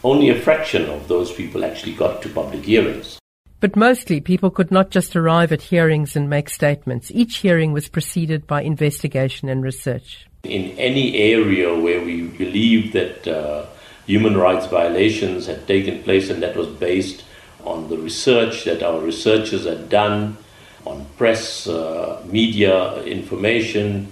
only 0.03 0.29
a 0.29 0.39
fraction 0.39 0.87
of 0.89 1.07
those 1.07 1.31
people 1.31 1.65
actually 1.65 1.93
got 1.93 2.21
to 2.21 2.29
public 2.29 2.63
hearings. 2.63 3.19
But 3.59 3.75
mostly, 3.75 4.21
people 4.21 4.51
could 4.51 4.69
not 4.69 4.91
just 4.91 5.15
arrive 5.15 5.51
at 5.51 5.63
hearings 5.63 6.15
and 6.15 6.29
make 6.29 6.49
statements. 6.49 7.09
Each 7.11 7.37
hearing 7.37 7.73
was 7.73 7.87
preceded 7.89 8.45
by 8.45 8.61
investigation 8.61 9.49
and 9.49 9.63
research. 9.63 10.27
In 10.43 10.77
any 10.77 11.17
area 11.17 11.73
where 11.73 11.99
we 11.99 12.27
believe 12.27 12.93
that 12.93 13.27
uh, 13.27 13.65
human 14.05 14.37
rights 14.37 14.67
violations 14.67 15.47
had 15.47 15.67
taken 15.67 16.03
place 16.03 16.29
and 16.29 16.43
that 16.43 16.55
was 16.55 16.67
based 16.67 17.23
on 17.63 17.89
the 17.89 17.97
research 17.97 18.63
that 18.65 18.83
our 18.83 18.99
researchers 18.99 19.65
had 19.65 19.89
done, 19.89 20.37
on 20.85 21.05
press, 21.17 21.67
uh, 21.67 22.23
media 22.25 23.01
information, 23.03 24.11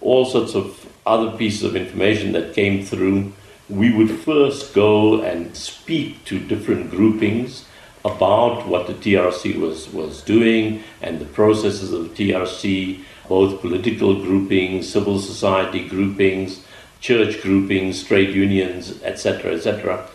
all 0.00 0.24
sorts 0.24 0.54
of 0.54 0.86
other 1.06 1.36
pieces 1.36 1.62
of 1.62 1.76
information 1.76 2.32
that 2.32 2.54
came 2.54 2.84
through, 2.84 3.32
we 3.68 3.92
would 3.92 4.10
first 4.10 4.74
go 4.74 5.20
and 5.22 5.56
speak 5.56 6.24
to 6.24 6.38
different 6.38 6.90
groupings 6.90 7.66
about 8.04 8.66
what 8.66 8.86
the 8.86 8.94
TRC 8.94 9.58
was, 9.58 9.88
was 9.92 10.22
doing 10.22 10.82
and 11.02 11.18
the 11.18 11.24
processes 11.26 11.92
of 11.92 12.08
the 12.14 12.32
TRC, 12.32 13.02
both 13.28 13.60
political 13.60 14.14
groupings, 14.14 14.88
civil 14.88 15.18
society 15.18 15.86
groupings, 15.86 16.64
church 17.00 17.42
groupings, 17.42 18.02
trade 18.02 18.34
unions, 18.34 19.02
etc., 19.02 19.52
etc. 19.52 20.08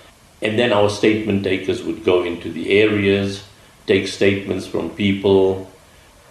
And 0.43 0.59
then 0.59 0.73
our 0.73 0.89
statement 0.89 1.45
takers 1.45 1.81
would 1.83 2.03
go 2.03 2.23
into 2.23 2.51
the 2.51 2.77
areas, 2.81 3.45
take 3.87 4.09
statements 4.09 4.67
from 4.67 4.89
people, 4.89 5.71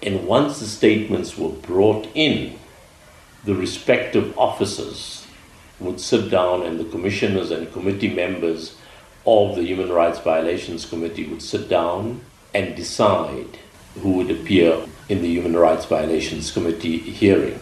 and 0.03 0.27
once 0.27 0.61
the 0.61 0.67
statements 0.67 1.39
were 1.39 1.49
brought 1.49 2.07
in, 2.15 2.59
the 3.45 3.55
respective 3.55 4.39
officers 4.39 5.27
would 5.81 5.99
sit 5.99 6.31
down 6.31 6.63
and 6.63 6.79
the 6.79 6.85
commissioners 6.85 7.51
and 7.51 7.73
committee 7.73 8.13
members 8.13 8.77
of 9.27 9.57
the 9.57 9.63
Human 9.63 9.91
Rights 9.91 10.19
Violations 10.19 10.85
Committee 10.85 11.27
would 11.27 11.43
sit 11.43 11.71
down 11.71 12.21
and 12.53 12.77
decide 12.77 13.59
who 14.01 14.13
would 14.13 14.31
appear 14.31 14.85
in 15.09 15.23
the 15.23 15.29
Human 15.29 15.57
Rights 15.57 15.87
Violations 15.87 16.51
Committee 16.51 16.99
hearing. 16.99 17.59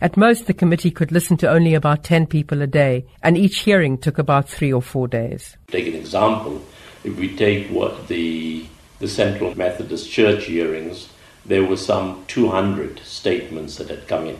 At 0.00 0.16
most, 0.16 0.46
the 0.46 0.54
committee 0.54 0.90
could 0.90 1.10
listen 1.10 1.36
to 1.38 1.50
only 1.50 1.74
about 1.74 2.04
10 2.04 2.26
people 2.26 2.62
a 2.62 2.66
day, 2.66 3.06
and 3.22 3.36
each 3.36 3.60
hearing 3.60 3.98
took 3.98 4.18
about 4.18 4.48
three 4.48 4.72
or 4.72 4.82
four 4.82 5.08
days. 5.08 5.56
Take 5.68 5.88
an 5.88 5.94
example. 5.94 6.62
If 7.04 7.16
we 7.16 7.34
take 7.34 7.68
what 7.68 8.08
the, 8.08 8.66
the 9.00 9.08
Central 9.08 9.56
Methodist 9.56 10.10
Church 10.10 10.44
hearings, 10.44 11.08
there 11.44 11.64
were 11.64 11.76
some 11.76 12.24
200 12.28 13.00
statements 13.00 13.76
that 13.76 13.88
had 13.88 14.06
come 14.06 14.26
in 14.26 14.38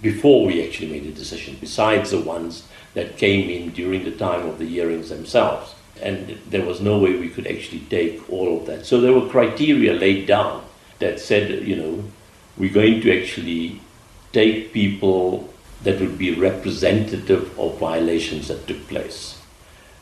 before 0.00 0.46
we 0.46 0.64
actually 0.66 0.90
made 0.90 1.06
a 1.06 1.12
decision, 1.12 1.56
besides 1.60 2.10
the 2.10 2.20
ones 2.20 2.68
that 2.94 3.16
came 3.16 3.48
in 3.48 3.70
during 3.70 4.04
the 4.04 4.10
time 4.12 4.46
of 4.46 4.58
the 4.58 4.66
hearings 4.66 5.08
themselves 5.08 5.74
and 6.00 6.38
there 6.48 6.64
was 6.64 6.80
no 6.80 6.98
way 6.98 7.16
we 7.16 7.28
could 7.28 7.46
actually 7.46 7.80
take 7.90 8.28
all 8.30 8.58
of 8.58 8.66
that. 8.66 8.84
So 8.86 9.00
there 9.00 9.12
were 9.12 9.28
criteria 9.28 9.92
laid 9.92 10.26
down 10.26 10.64
that 10.98 11.20
said, 11.20 11.66
you 11.66 11.76
know, 11.76 12.04
we're 12.56 12.72
going 12.72 13.00
to 13.02 13.22
actually 13.22 13.80
take 14.34 14.72
people 14.72 15.48
that 15.84 16.00
would 16.00 16.18
be 16.18 16.34
representative 16.34 17.58
of 17.58 17.78
violations 17.78 18.48
that 18.48 18.66
took 18.66 18.86
place. 18.88 19.40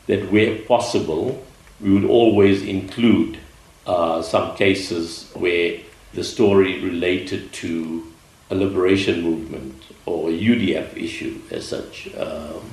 That 0.07 0.31
where 0.31 0.59
possible, 0.59 1.45
we 1.79 1.93
would 1.93 2.05
always 2.05 2.63
include 2.63 3.37
uh, 3.85 4.21
some 4.21 4.55
cases 4.55 5.31
where 5.35 5.79
the 6.13 6.23
story 6.23 6.81
related 6.81 7.53
to 7.53 8.11
a 8.49 8.55
liberation 8.55 9.21
movement 9.21 9.83
or 10.05 10.29
a 10.29 10.33
UDF 10.33 10.97
issue 10.97 11.39
as 11.51 11.67
such. 11.67 12.13
Um, 12.15 12.71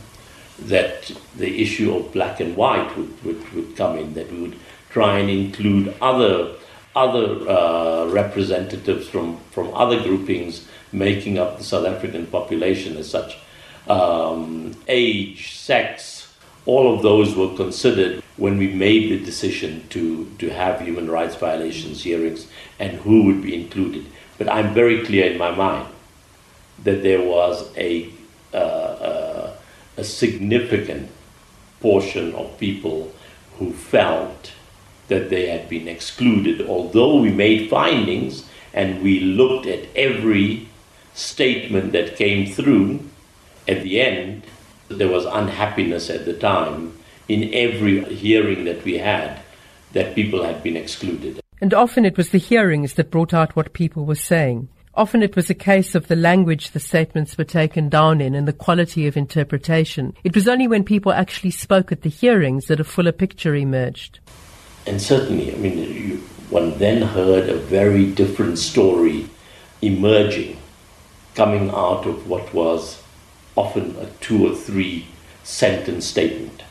that 0.66 1.10
the 1.36 1.62
issue 1.62 1.94
of 1.96 2.12
black 2.12 2.40
and 2.40 2.56
white 2.56 2.94
would, 2.96 3.24
would, 3.24 3.52
would 3.54 3.76
come 3.76 3.96
in, 3.98 4.14
that 4.14 4.30
we 4.30 4.42
would 4.42 4.56
try 4.90 5.18
and 5.18 5.30
include 5.30 5.94
other, 6.00 6.54
other 6.94 7.48
uh, 7.48 8.06
representatives 8.08 9.08
from, 9.08 9.38
from 9.52 9.72
other 9.74 10.02
groupings 10.02 10.66
making 10.92 11.38
up 11.38 11.58
the 11.58 11.64
South 11.64 11.86
African 11.86 12.26
population 12.26 12.96
as 12.96 13.08
such. 13.08 13.38
Um, 13.88 14.74
age, 14.88 15.56
sex, 15.56 16.32
all 16.66 16.94
of 16.94 17.02
those 17.02 17.34
were 17.34 17.54
considered 17.56 18.22
when 18.36 18.58
we 18.58 18.68
made 18.68 19.10
the 19.10 19.24
decision 19.24 19.86
to, 19.88 20.30
to 20.38 20.50
have 20.50 20.80
human 20.80 21.10
rights 21.10 21.34
violations 21.36 22.02
hearings 22.02 22.46
and 22.78 22.92
who 22.98 23.24
would 23.24 23.42
be 23.42 23.54
included. 23.54 24.06
But 24.38 24.48
I'm 24.48 24.72
very 24.74 25.04
clear 25.04 25.30
in 25.30 25.38
my 25.38 25.50
mind 25.50 25.88
that 26.84 27.02
there 27.02 27.22
was 27.22 27.76
a 27.76 28.10
uh, 28.52 28.56
uh, 28.56 29.56
a 29.96 30.04
significant 30.04 31.08
portion 31.80 32.34
of 32.34 32.58
people 32.58 33.12
who 33.58 33.72
felt 33.72 34.52
that 35.08 35.30
they 35.30 35.48
had 35.48 35.68
been 35.68 35.86
excluded, 35.86 36.66
although 36.66 37.20
we 37.20 37.30
made 37.30 37.68
findings 37.68 38.48
and 38.72 39.02
we 39.02 39.20
looked 39.20 39.66
at 39.66 39.86
every 39.94 40.68
statement 41.20 41.92
that 41.92 42.16
came 42.16 42.46
through, 42.46 43.00
at 43.68 43.82
the 43.82 44.00
end, 44.00 44.44
there 44.88 45.08
was 45.08 45.24
unhappiness 45.24 46.10
at 46.10 46.24
the 46.24 46.34
time 46.34 46.98
in 47.28 47.54
every 47.54 48.02
hearing 48.14 48.64
that 48.64 48.84
we 48.84 48.98
had 48.98 49.40
that 49.92 50.14
people 50.14 50.42
had 50.44 50.62
been 50.62 50.76
excluded. 50.76 51.40
And 51.60 51.74
often 51.74 52.04
it 52.04 52.16
was 52.16 52.30
the 52.30 52.38
hearings 52.38 52.94
that 52.94 53.10
brought 53.10 53.34
out 53.34 53.54
what 53.54 53.72
people 53.72 54.04
were 54.04 54.14
saying. 54.14 54.68
Often 54.94 55.22
it 55.22 55.36
was 55.36 55.48
a 55.48 55.54
case 55.54 55.94
of 55.94 56.08
the 56.08 56.16
language 56.16 56.70
the 56.70 56.80
statements 56.80 57.38
were 57.38 57.44
taken 57.44 57.88
down 57.88 58.20
in 58.20 58.34
and 58.34 58.48
the 58.48 58.52
quality 58.52 59.06
of 59.06 59.16
interpretation. 59.16 60.14
It 60.24 60.34
was 60.34 60.48
only 60.48 60.66
when 60.66 60.84
people 60.84 61.12
actually 61.12 61.52
spoke 61.52 61.92
at 61.92 62.02
the 62.02 62.10
hearings 62.10 62.66
that 62.66 62.80
a 62.80 62.84
fuller 62.84 63.12
picture 63.12 63.54
emerged. 63.54 64.18
And 64.86 65.00
certainly, 65.00 65.54
I 65.54 65.56
mean, 65.58 65.78
you, 65.78 66.16
one 66.48 66.76
then 66.78 67.02
heard 67.02 67.48
a 67.48 67.56
very 67.56 68.10
different 68.10 68.58
story 68.58 69.28
emerging, 69.82 70.56
coming 71.34 71.70
out 71.70 72.06
of 72.06 72.28
what 72.28 72.52
was 72.54 73.02
often 73.56 73.96
a 73.96 74.06
two 74.20 74.46
or 74.46 74.54
three 74.54 75.06
sentence 75.42 76.06
statement. 76.06 76.62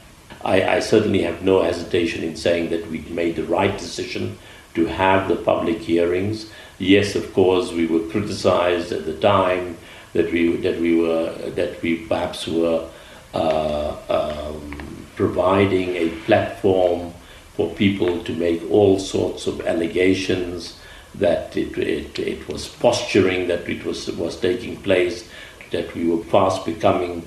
I, 0.44 0.64
I 0.64 0.80
certainly 0.80 1.24
have 1.24 1.42
no 1.44 1.64
hesitation 1.64 2.24
in 2.24 2.36
saying 2.36 2.70
that 2.70 2.90
we 2.90 3.00
made 3.02 3.36
the 3.36 3.44
right 3.44 3.78
decision 3.78 4.38
to 4.76 4.86
have 4.86 5.28
the 5.28 5.36
public 5.36 5.80
hearings 5.80 6.50
yes, 6.80 7.16
of 7.16 7.34
course, 7.34 7.72
we 7.72 7.86
were 7.86 8.08
criticized 8.10 8.92
at 8.92 9.06
the 9.06 9.14
time 9.14 9.78
that 10.14 10.32
we 10.32 10.56
that 10.58 10.80
we 10.80 11.00
were 11.00 11.32
that 11.52 11.82
we 11.82 11.98
perhaps 12.08 12.48
were 12.48 12.90
uh, 13.34 13.96
um, 14.10 15.06
providing 15.16 15.96
a 15.96 16.10
platform 16.26 17.14
for 17.54 17.70
people 17.76 18.24
to 18.24 18.34
make 18.34 18.64
all 18.72 18.98
sorts 18.98 19.46
of 19.46 19.62
allegations 19.68 20.79
that 21.20 21.56
it, 21.56 21.78
it, 21.78 22.20
it 22.20 22.48
was 22.48 22.68
posturing 22.68 23.48
that 23.48 23.68
it 23.70 23.86
was 23.86 24.10
was 24.12 24.40
taking 24.40 24.78
place 24.78 25.30
that 25.72 25.94
we 25.94 26.08
were 26.08 26.24
fast 26.26 26.66
becoming 26.66 27.26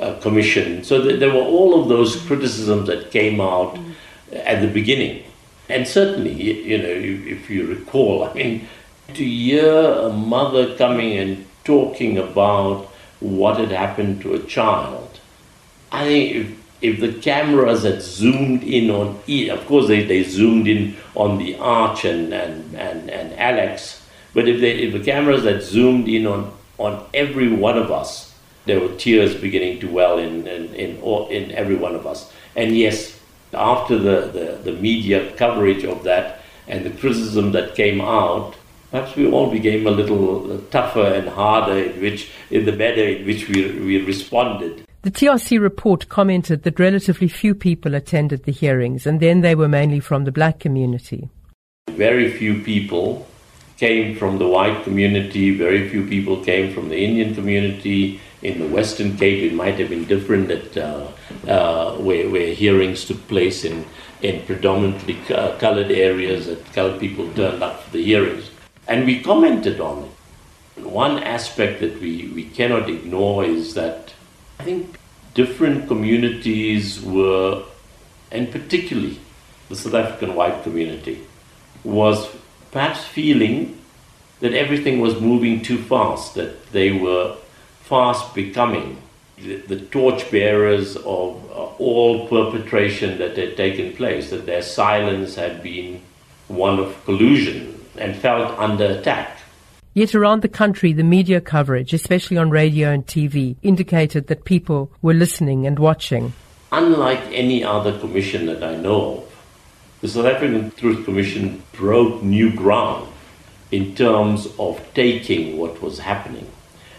uh, 0.00 0.14
a 0.16 0.20
commission 0.20 0.82
so 0.84 1.02
th- 1.02 1.20
there 1.20 1.30
were 1.30 1.48
all 1.56 1.80
of 1.80 1.88
those 1.88 2.16
criticisms 2.26 2.86
that 2.86 3.10
came 3.10 3.40
out 3.40 3.74
mm-hmm. 3.74 3.92
at 4.32 4.60
the 4.60 4.68
beginning 4.68 5.22
and 5.68 5.86
certainly 5.86 6.32
you 6.32 6.78
know 6.78 6.96
if 7.34 7.48
you 7.48 7.66
recall 7.66 8.24
i 8.24 8.32
mean 8.34 8.66
to 9.14 9.24
hear 9.24 9.92
a 10.08 10.12
mother 10.12 10.76
coming 10.76 11.16
and 11.16 11.46
talking 11.64 12.18
about 12.18 12.86
what 13.20 13.58
had 13.58 13.70
happened 13.70 14.22
to 14.22 14.34
a 14.34 14.38
child. 14.40 15.20
I 15.90 16.04
think 16.04 16.34
if, 16.34 16.65
if 16.86 17.00
the 17.00 17.12
cameras 17.20 17.82
had 17.82 18.00
zoomed 18.00 18.62
in 18.62 18.90
on, 18.90 19.18
of 19.50 19.66
course 19.66 19.88
they, 19.88 20.04
they 20.04 20.22
zoomed 20.22 20.68
in 20.68 20.96
on 21.14 21.38
the 21.38 21.56
arch 21.58 22.04
and, 22.04 22.32
and, 22.32 22.74
and, 22.76 23.10
and 23.10 23.32
Alex, 23.38 24.02
but 24.34 24.48
if, 24.48 24.60
they, 24.60 24.72
if 24.72 24.92
the 24.92 25.00
cameras 25.00 25.44
had 25.44 25.62
zoomed 25.62 26.08
in 26.08 26.26
on, 26.26 26.52
on 26.78 27.04
every 27.14 27.48
one 27.48 27.78
of 27.78 27.90
us, 27.90 28.34
there 28.66 28.80
were 28.80 28.94
tears 28.96 29.34
beginning 29.34 29.80
to 29.80 29.88
well 29.88 30.18
in, 30.18 30.46
in, 30.46 30.74
in, 30.74 30.96
in 31.30 31.52
every 31.52 31.76
one 31.76 31.94
of 31.94 32.06
us. 32.06 32.32
And 32.54 32.76
yes, 32.76 33.18
after 33.52 33.98
the, 33.98 34.26
the, 34.32 34.70
the 34.70 34.78
media 34.78 35.32
coverage 35.36 35.84
of 35.84 36.02
that 36.04 36.40
and 36.68 36.84
the 36.84 36.90
criticism 36.90 37.52
that 37.52 37.74
came 37.74 38.00
out, 38.00 38.56
perhaps 38.90 39.16
we 39.16 39.30
all 39.30 39.50
became 39.50 39.86
a 39.86 39.90
little 39.90 40.58
tougher 40.70 41.14
and 41.14 41.28
harder 41.28 41.78
in 41.78 42.00
which 42.00 42.30
in 42.50 42.64
the 42.64 42.72
manner 42.72 43.02
in 43.02 43.26
which 43.26 43.48
we, 43.48 43.70
we 43.80 44.04
responded. 44.04 44.85
The 45.06 45.12
TRC 45.12 45.60
report 45.60 46.08
commented 46.08 46.64
that 46.64 46.80
relatively 46.80 47.28
few 47.28 47.54
people 47.54 47.94
attended 47.94 48.42
the 48.42 48.50
hearings, 48.50 49.06
and 49.06 49.20
then 49.20 49.40
they 49.40 49.54
were 49.54 49.68
mainly 49.68 50.00
from 50.00 50.24
the 50.24 50.32
black 50.32 50.58
community. 50.58 51.28
Very 51.90 52.28
few 52.32 52.60
people 52.60 53.24
came 53.76 54.16
from 54.16 54.38
the 54.38 54.48
white 54.48 54.82
community, 54.82 55.56
very 55.56 55.88
few 55.88 56.04
people 56.08 56.42
came 56.42 56.74
from 56.74 56.88
the 56.88 57.04
Indian 57.04 57.36
community. 57.36 58.20
In 58.42 58.58
the 58.58 58.66
Western 58.66 59.16
Cape, 59.16 59.44
it 59.44 59.54
might 59.54 59.78
have 59.78 59.90
been 59.90 60.06
different 60.06 60.48
that 60.48 60.76
uh, 60.76 61.06
uh, 61.46 61.92
where, 61.98 62.28
where 62.28 62.52
hearings 62.52 63.04
took 63.04 63.28
place 63.28 63.64
in, 63.64 63.84
in 64.22 64.44
predominantly 64.44 65.16
uh, 65.32 65.56
colored 65.58 65.92
areas 65.92 66.46
that 66.46 66.72
colored 66.72 66.98
people 66.98 67.32
turned 67.34 67.62
up 67.62 67.80
for 67.84 67.92
the 67.92 68.02
hearings. 68.02 68.50
And 68.88 69.06
we 69.06 69.22
commented 69.22 69.80
on 69.80 70.02
it. 70.02 70.84
One 70.84 71.22
aspect 71.22 71.78
that 71.78 72.00
we, 72.00 72.32
we 72.34 72.42
cannot 72.42 72.90
ignore 72.90 73.44
is 73.44 73.74
that 73.74 74.12
I 74.58 74.64
think 74.64 74.98
different 75.34 75.86
communities 75.86 77.02
were, 77.02 77.62
and 78.30 78.50
particularly 78.50 79.20
the 79.68 79.76
South 79.76 79.94
African 79.94 80.34
white 80.34 80.62
community, 80.62 81.20
was 81.84 82.28
perhaps 82.72 83.04
feeling 83.04 83.78
that 84.40 84.52
everything 84.52 85.00
was 85.00 85.20
moving 85.20 85.62
too 85.62 85.78
fast, 85.78 86.34
that 86.34 86.72
they 86.72 86.92
were 86.92 87.36
fast 87.82 88.34
becoming 88.34 89.00
the, 89.38 89.56
the 89.56 89.80
torchbearers 89.80 90.96
of 90.96 91.50
uh, 91.50 91.64
all 91.78 92.28
perpetration 92.28 93.18
that 93.18 93.36
had 93.36 93.56
taken 93.56 93.92
place, 93.92 94.30
that 94.30 94.46
their 94.46 94.62
silence 94.62 95.34
had 95.34 95.62
been 95.62 96.00
one 96.48 96.78
of 96.78 97.04
collusion 97.04 97.84
and 97.96 98.16
felt 98.16 98.58
under 98.58 98.84
attack. 98.86 99.35
Yet 99.96 100.14
around 100.14 100.42
the 100.42 100.48
country, 100.48 100.92
the 100.92 101.02
media 101.02 101.40
coverage, 101.40 101.94
especially 101.94 102.36
on 102.36 102.50
radio 102.50 102.90
and 102.90 103.06
TV, 103.06 103.56
indicated 103.62 104.26
that 104.26 104.44
people 104.44 104.90
were 105.00 105.14
listening 105.14 105.66
and 105.66 105.78
watching. 105.78 106.34
Unlike 106.70 107.22
any 107.32 107.64
other 107.64 107.98
commission 107.98 108.44
that 108.44 108.62
I 108.62 108.76
know 108.76 109.16
of, 109.16 109.36
the 110.02 110.08
South 110.08 110.26
African 110.26 110.70
Truth 110.72 111.06
Commission 111.06 111.62
broke 111.72 112.22
new 112.22 112.54
ground 112.54 113.10
in 113.70 113.94
terms 113.94 114.46
of 114.58 114.86
taking 114.92 115.56
what 115.56 115.80
was 115.80 115.98
happening. 116.00 116.46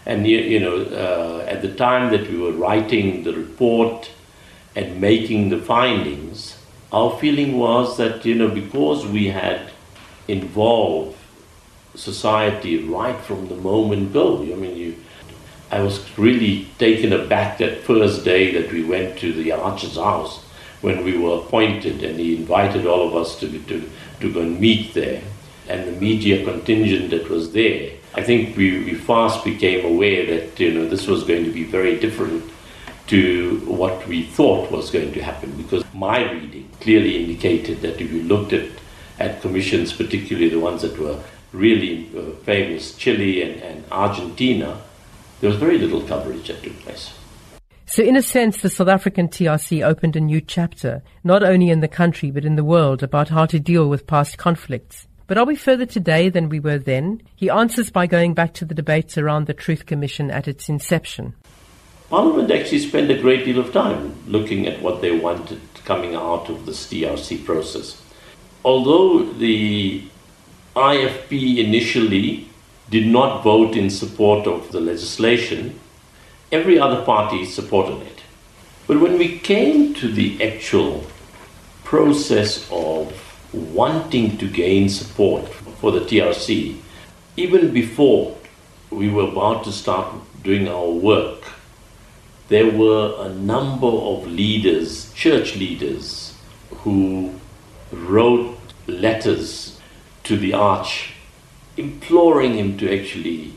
And, 0.04 0.26
you 0.26 0.58
know, 0.58 0.82
uh, 0.82 1.46
at 1.46 1.62
the 1.62 1.72
time 1.72 2.10
that 2.10 2.28
we 2.28 2.36
were 2.36 2.50
writing 2.50 3.22
the 3.22 3.32
report 3.32 4.10
and 4.74 5.00
making 5.00 5.50
the 5.50 5.60
findings, 5.60 6.60
our 6.90 7.16
feeling 7.20 7.58
was 7.60 7.96
that, 7.98 8.26
you 8.26 8.34
know, 8.34 8.48
because 8.48 9.06
we 9.06 9.28
had 9.28 9.70
involve 10.26 11.14
society 11.94 12.84
right 12.84 13.18
from 13.20 13.48
the 13.48 13.56
moment 13.56 14.12
go. 14.12 14.42
I 14.42 14.54
mean, 14.54 14.76
you, 14.76 14.96
I 15.70 15.80
was 15.80 16.18
really 16.18 16.68
taken 16.78 17.12
aback 17.12 17.58
that 17.58 17.82
first 17.82 18.24
day 18.24 18.52
that 18.52 18.72
we 18.72 18.84
went 18.84 19.18
to 19.18 19.32
the 19.32 19.52
Archer's 19.52 19.96
house 19.96 20.42
when 20.80 21.04
we 21.04 21.18
were 21.18 21.38
appointed, 21.38 22.02
and 22.04 22.18
he 22.18 22.36
invited 22.36 22.86
all 22.86 23.08
of 23.08 23.16
us 23.16 23.38
to, 23.40 23.48
to, 23.64 23.90
to 24.20 24.32
go 24.32 24.40
and 24.40 24.60
meet 24.60 24.94
there. 24.94 25.22
And 25.68 25.86
the 25.86 26.00
media 26.00 26.44
contingent 26.44 27.10
that 27.10 27.28
was 27.28 27.52
there, 27.52 27.92
I 28.14 28.22
think 28.22 28.56
we, 28.56 28.84
we 28.84 28.94
fast 28.94 29.44
became 29.44 29.84
aware 29.84 30.24
that 30.26 30.58
you 30.58 30.72
know 30.72 30.88
this 30.88 31.06
was 31.06 31.24
going 31.24 31.44
to 31.44 31.50
be 31.50 31.64
very 31.64 31.98
different 32.00 32.44
to 33.08 33.60
what 33.66 34.06
we 34.06 34.22
thought 34.22 34.70
was 34.70 34.90
going 34.90 35.12
to 35.12 35.22
happen 35.22 35.50
because 35.56 35.82
my 35.94 36.30
reading 36.30 36.68
clearly 36.80 37.22
indicated 37.22 37.80
that 37.80 38.00
if 38.00 38.12
you 38.12 38.22
looked 38.22 38.52
at 38.52 38.68
at 39.18 39.40
commissions, 39.40 39.92
particularly 39.92 40.48
the 40.48 40.60
ones 40.60 40.82
that 40.82 40.96
were 40.98 41.18
really 41.52 42.08
uh, 42.16 42.34
famous, 42.44 42.96
Chile 42.96 43.42
and, 43.42 43.62
and 43.62 43.84
Argentina, 43.90 44.80
there 45.40 45.50
was 45.50 45.58
very 45.58 45.78
little 45.78 46.02
coverage 46.02 46.48
that 46.48 46.62
took 46.62 46.78
place. 46.80 47.14
So, 47.86 48.02
in 48.02 48.16
a 48.16 48.22
sense, 48.22 48.60
the 48.60 48.68
South 48.68 48.88
African 48.88 49.28
TRC 49.28 49.84
opened 49.84 50.14
a 50.14 50.20
new 50.20 50.40
chapter, 50.40 51.02
not 51.24 51.42
only 51.42 51.70
in 51.70 51.80
the 51.80 51.88
country 51.88 52.30
but 52.30 52.44
in 52.44 52.56
the 52.56 52.64
world, 52.64 53.02
about 53.02 53.30
how 53.30 53.46
to 53.46 53.58
deal 53.58 53.88
with 53.88 54.06
past 54.06 54.36
conflicts. 54.36 55.06
But 55.26 55.38
are 55.38 55.46
we 55.46 55.56
further 55.56 55.86
today 55.86 56.28
than 56.28 56.48
we 56.48 56.60
were 56.60 56.78
then? 56.78 57.22
He 57.34 57.50
answers 57.50 57.90
by 57.90 58.06
going 58.06 58.34
back 58.34 58.54
to 58.54 58.64
the 58.64 58.74
debates 58.74 59.16
around 59.16 59.46
the 59.46 59.54
Truth 59.54 59.86
Commission 59.86 60.30
at 60.30 60.48
its 60.48 60.68
inception. 60.68 61.34
Parliament 62.10 62.50
actually 62.50 62.78
spent 62.78 63.10
a 63.10 63.20
great 63.20 63.44
deal 63.44 63.58
of 63.58 63.72
time 63.72 64.14
looking 64.26 64.66
at 64.66 64.80
what 64.80 65.02
they 65.02 65.18
wanted 65.18 65.60
coming 65.84 66.14
out 66.14 66.48
of 66.48 66.66
this 66.66 66.90
TRC 66.90 67.44
process 67.44 68.00
although 68.64 69.24
the 69.24 70.04
IFP 70.78 71.58
initially 71.58 72.48
did 72.90 73.06
not 73.06 73.42
vote 73.42 73.76
in 73.76 73.90
support 73.90 74.46
of 74.46 74.72
the 74.72 74.80
legislation, 74.80 75.78
every 76.52 76.78
other 76.78 77.04
party 77.04 77.44
supported 77.44 78.00
it. 78.06 78.22
But 78.86 79.00
when 79.00 79.18
we 79.18 79.38
came 79.38 79.92
to 79.94 80.10
the 80.10 80.42
actual 80.42 81.04
process 81.84 82.66
of 82.70 83.12
wanting 83.52 84.38
to 84.38 84.48
gain 84.48 84.88
support 84.88 85.48
for 85.80 85.90
the 85.90 86.00
TRC, 86.00 86.76
even 87.36 87.72
before 87.72 88.36
we 88.90 89.10
were 89.10 89.28
about 89.28 89.64
to 89.64 89.72
start 89.72 90.14
doing 90.42 90.68
our 90.68 90.88
work, 90.88 91.42
there 92.48 92.70
were 92.70 93.14
a 93.18 93.28
number 93.28 93.86
of 93.86 94.26
leaders, 94.26 95.12
church 95.12 95.56
leaders, 95.56 96.34
who 96.70 97.34
wrote 97.92 98.56
letters 98.86 99.77
to 100.28 100.36
the 100.36 100.52
Arch 100.52 101.14
imploring 101.78 102.54
him 102.54 102.76
to 102.76 103.00
actually 103.00 103.52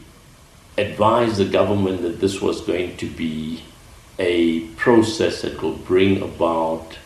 advise 0.78 1.38
the 1.38 1.46
government 1.46 2.02
that 2.02 2.22
this 2.22 2.42
was 2.42 2.62
going 2.62 2.96
to 2.96 3.10
be 3.10 3.62
a 4.18 4.62
process 4.78 5.42
that 5.42 5.62
will 5.62 5.76
bring 5.76 6.22
about 6.22 6.98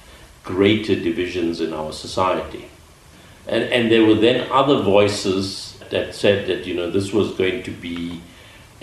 greater 0.43 0.95
divisions 0.95 1.61
in 1.61 1.73
our 1.73 1.91
society. 1.91 2.65
And, 3.47 3.63
and 3.63 3.91
there 3.91 4.05
were 4.05 4.13
then 4.13 4.47
other 4.51 4.83
voices 4.83 5.79
that 5.89 6.13
said 6.13 6.47
that, 6.47 6.67
you 6.67 6.75
know, 6.75 6.91
this 6.91 7.11
was 7.11 7.31
going 7.31 7.63
to 7.63 7.71
be 7.71 8.21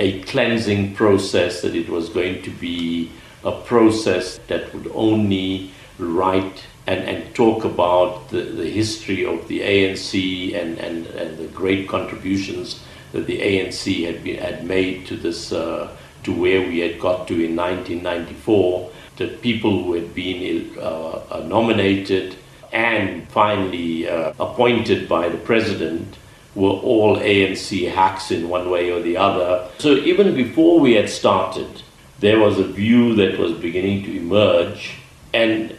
a 0.00 0.20
cleansing 0.22 0.94
process, 0.94 1.62
that 1.62 1.76
it 1.76 1.88
was 1.88 2.08
going 2.08 2.42
to 2.42 2.50
be 2.50 3.12
a 3.44 3.52
process 3.52 4.38
that 4.48 4.74
would 4.74 4.90
only 4.94 5.70
write 5.98 6.64
and, 6.86 7.00
and 7.04 7.34
talk 7.34 7.64
about 7.64 8.28
the, 8.30 8.42
the 8.42 8.68
history 8.68 9.24
of 9.24 9.46
the 9.48 9.60
ANC 9.60 10.54
and, 10.54 10.78
and, 10.78 11.06
and 11.06 11.38
the 11.38 11.46
great 11.48 11.88
contributions 11.88 12.82
that 13.12 13.26
the 13.26 13.38
ANC 13.38 14.04
had, 14.06 14.24
been, 14.24 14.38
had 14.38 14.64
made 14.64 15.06
to 15.06 15.16
this, 15.16 15.52
uh, 15.52 15.94
to 16.24 16.32
where 16.32 16.60
we 16.60 16.80
had 16.80 16.98
got 16.98 17.28
to 17.28 17.34
in 17.34 17.54
1994, 17.54 18.90
the 19.16 19.28
people 19.28 19.84
who 19.84 19.94
had 19.94 20.14
been 20.14 20.76
uh, 20.78 20.82
uh, 21.30 21.44
nominated 21.46 22.36
and 22.72 23.28
finally 23.28 24.08
uh, 24.08 24.32
appointed 24.40 25.08
by 25.08 25.28
the 25.28 25.38
president 25.38 26.16
were 26.54 26.70
all 26.70 27.16
ANC 27.16 27.90
hacks 27.90 28.30
in 28.30 28.48
one 28.48 28.70
way 28.70 28.90
or 28.90 29.00
the 29.00 29.16
other. 29.16 29.68
So 29.78 29.94
even 29.96 30.34
before 30.34 30.80
we 30.80 30.94
had 30.94 31.08
started, 31.08 31.82
there 32.20 32.38
was 32.38 32.58
a 32.58 32.64
view 32.64 33.14
that 33.16 33.38
was 33.38 33.52
beginning 33.52 34.04
to 34.04 34.16
emerge, 34.16 34.94
and 35.34 35.76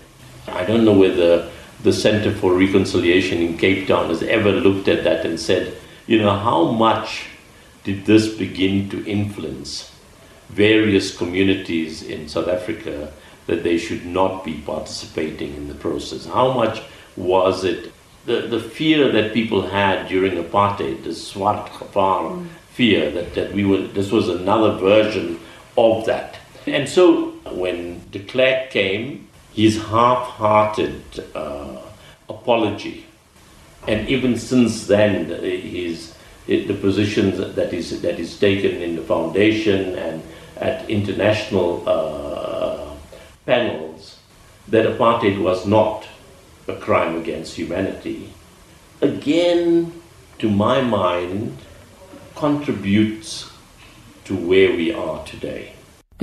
I 0.53 0.65
don't 0.65 0.85
know 0.85 0.97
whether 0.97 1.49
the 1.81 1.93
Center 1.93 2.33
for 2.33 2.57
Reconciliation 2.57 3.39
in 3.41 3.57
Cape 3.57 3.87
Town 3.87 4.09
has 4.09 4.23
ever 4.23 4.51
looked 4.51 4.87
at 4.87 5.03
that 5.03 5.25
and 5.25 5.39
said, 5.39 5.75
you 6.07 6.19
know, 6.19 6.37
how 6.37 6.71
much 6.71 7.25
did 7.83 8.05
this 8.05 8.27
begin 8.27 8.89
to 8.89 9.05
influence 9.05 9.91
various 10.49 11.15
communities 11.15 12.03
in 12.03 12.29
South 12.29 12.47
Africa 12.47 13.11
that 13.47 13.63
they 13.63 13.77
should 13.77 14.05
not 14.05 14.45
be 14.45 14.61
participating 14.65 15.55
in 15.55 15.67
the 15.67 15.75
process? 15.75 16.25
How 16.25 16.53
much 16.53 16.81
was 17.17 17.63
it 17.63 17.91
the, 18.25 18.41
the 18.41 18.59
fear 18.59 19.11
that 19.11 19.33
people 19.33 19.67
had 19.67 20.07
during 20.07 20.41
apartheid, 20.43 21.03
the 21.03 21.13
Swart 21.13 21.69
mm. 21.71 22.47
fear 22.71 23.11
that, 23.11 23.33
that 23.35 23.51
we 23.53 23.65
were 23.65 23.81
this 23.87 24.11
was 24.11 24.29
another 24.29 24.77
version 24.77 25.39
of 25.77 26.05
that. 26.05 26.37
And 26.65 26.87
so 26.87 27.31
when 27.51 28.01
de 28.11 28.19
Klerk 28.19 28.69
came 28.69 29.22
his 29.53 29.77
half-hearted 29.83 31.01
uh, 31.35 31.77
apology, 32.29 33.05
and 33.87 34.07
even 34.09 34.37
since 34.37 34.87
then, 34.87 35.25
his 35.25 36.15
the 36.47 36.73
positions 36.81 37.37
that 37.55 37.73
is 37.73 38.01
that 38.01 38.19
is 38.19 38.37
taken 38.37 38.81
in 38.81 38.95
the 38.95 39.01
foundation 39.01 39.95
and 39.95 40.21
at 40.57 40.89
international 40.89 41.83
uh, 41.87 42.91
panels 43.45 44.19
that 44.67 44.85
apartheid 44.85 45.41
was 45.41 45.65
not 45.65 46.07
a 46.67 46.75
crime 46.75 47.17
against 47.17 47.55
humanity, 47.55 48.29
again, 49.01 49.91
to 50.39 50.49
my 50.49 50.81
mind, 50.81 51.57
contributes 52.35 53.51
to 54.25 54.35
where 54.35 54.71
we 54.71 54.93
are 54.93 55.23
today. 55.25 55.73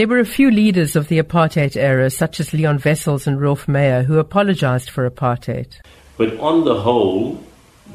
There 0.00 0.08
were 0.08 0.18
a 0.18 0.24
few 0.24 0.50
leaders 0.50 0.96
of 0.96 1.08
the 1.08 1.18
apartheid 1.18 1.76
era, 1.76 2.08
such 2.08 2.40
as 2.40 2.54
Leon 2.54 2.80
Wessels 2.82 3.26
and 3.26 3.38
Roelf 3.38 3.68
Meyer, 3.68 4.02
who 4.02 4.18
apologized 4.18 4.88
for 4.88 5.04
apartheid. 5.04 5.78
But 6.16 6.40
on 6.40 6.64
the 6.64 6.80
whole, 6.80 7.44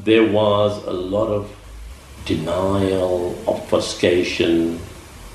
there 0.04 0.22
was 0.22 0.84
a 0.84 0.92
lot 0.92 1.26
of 1.26 1.50
denial, 2.24 3.36
obfuscation, 3.48 4.78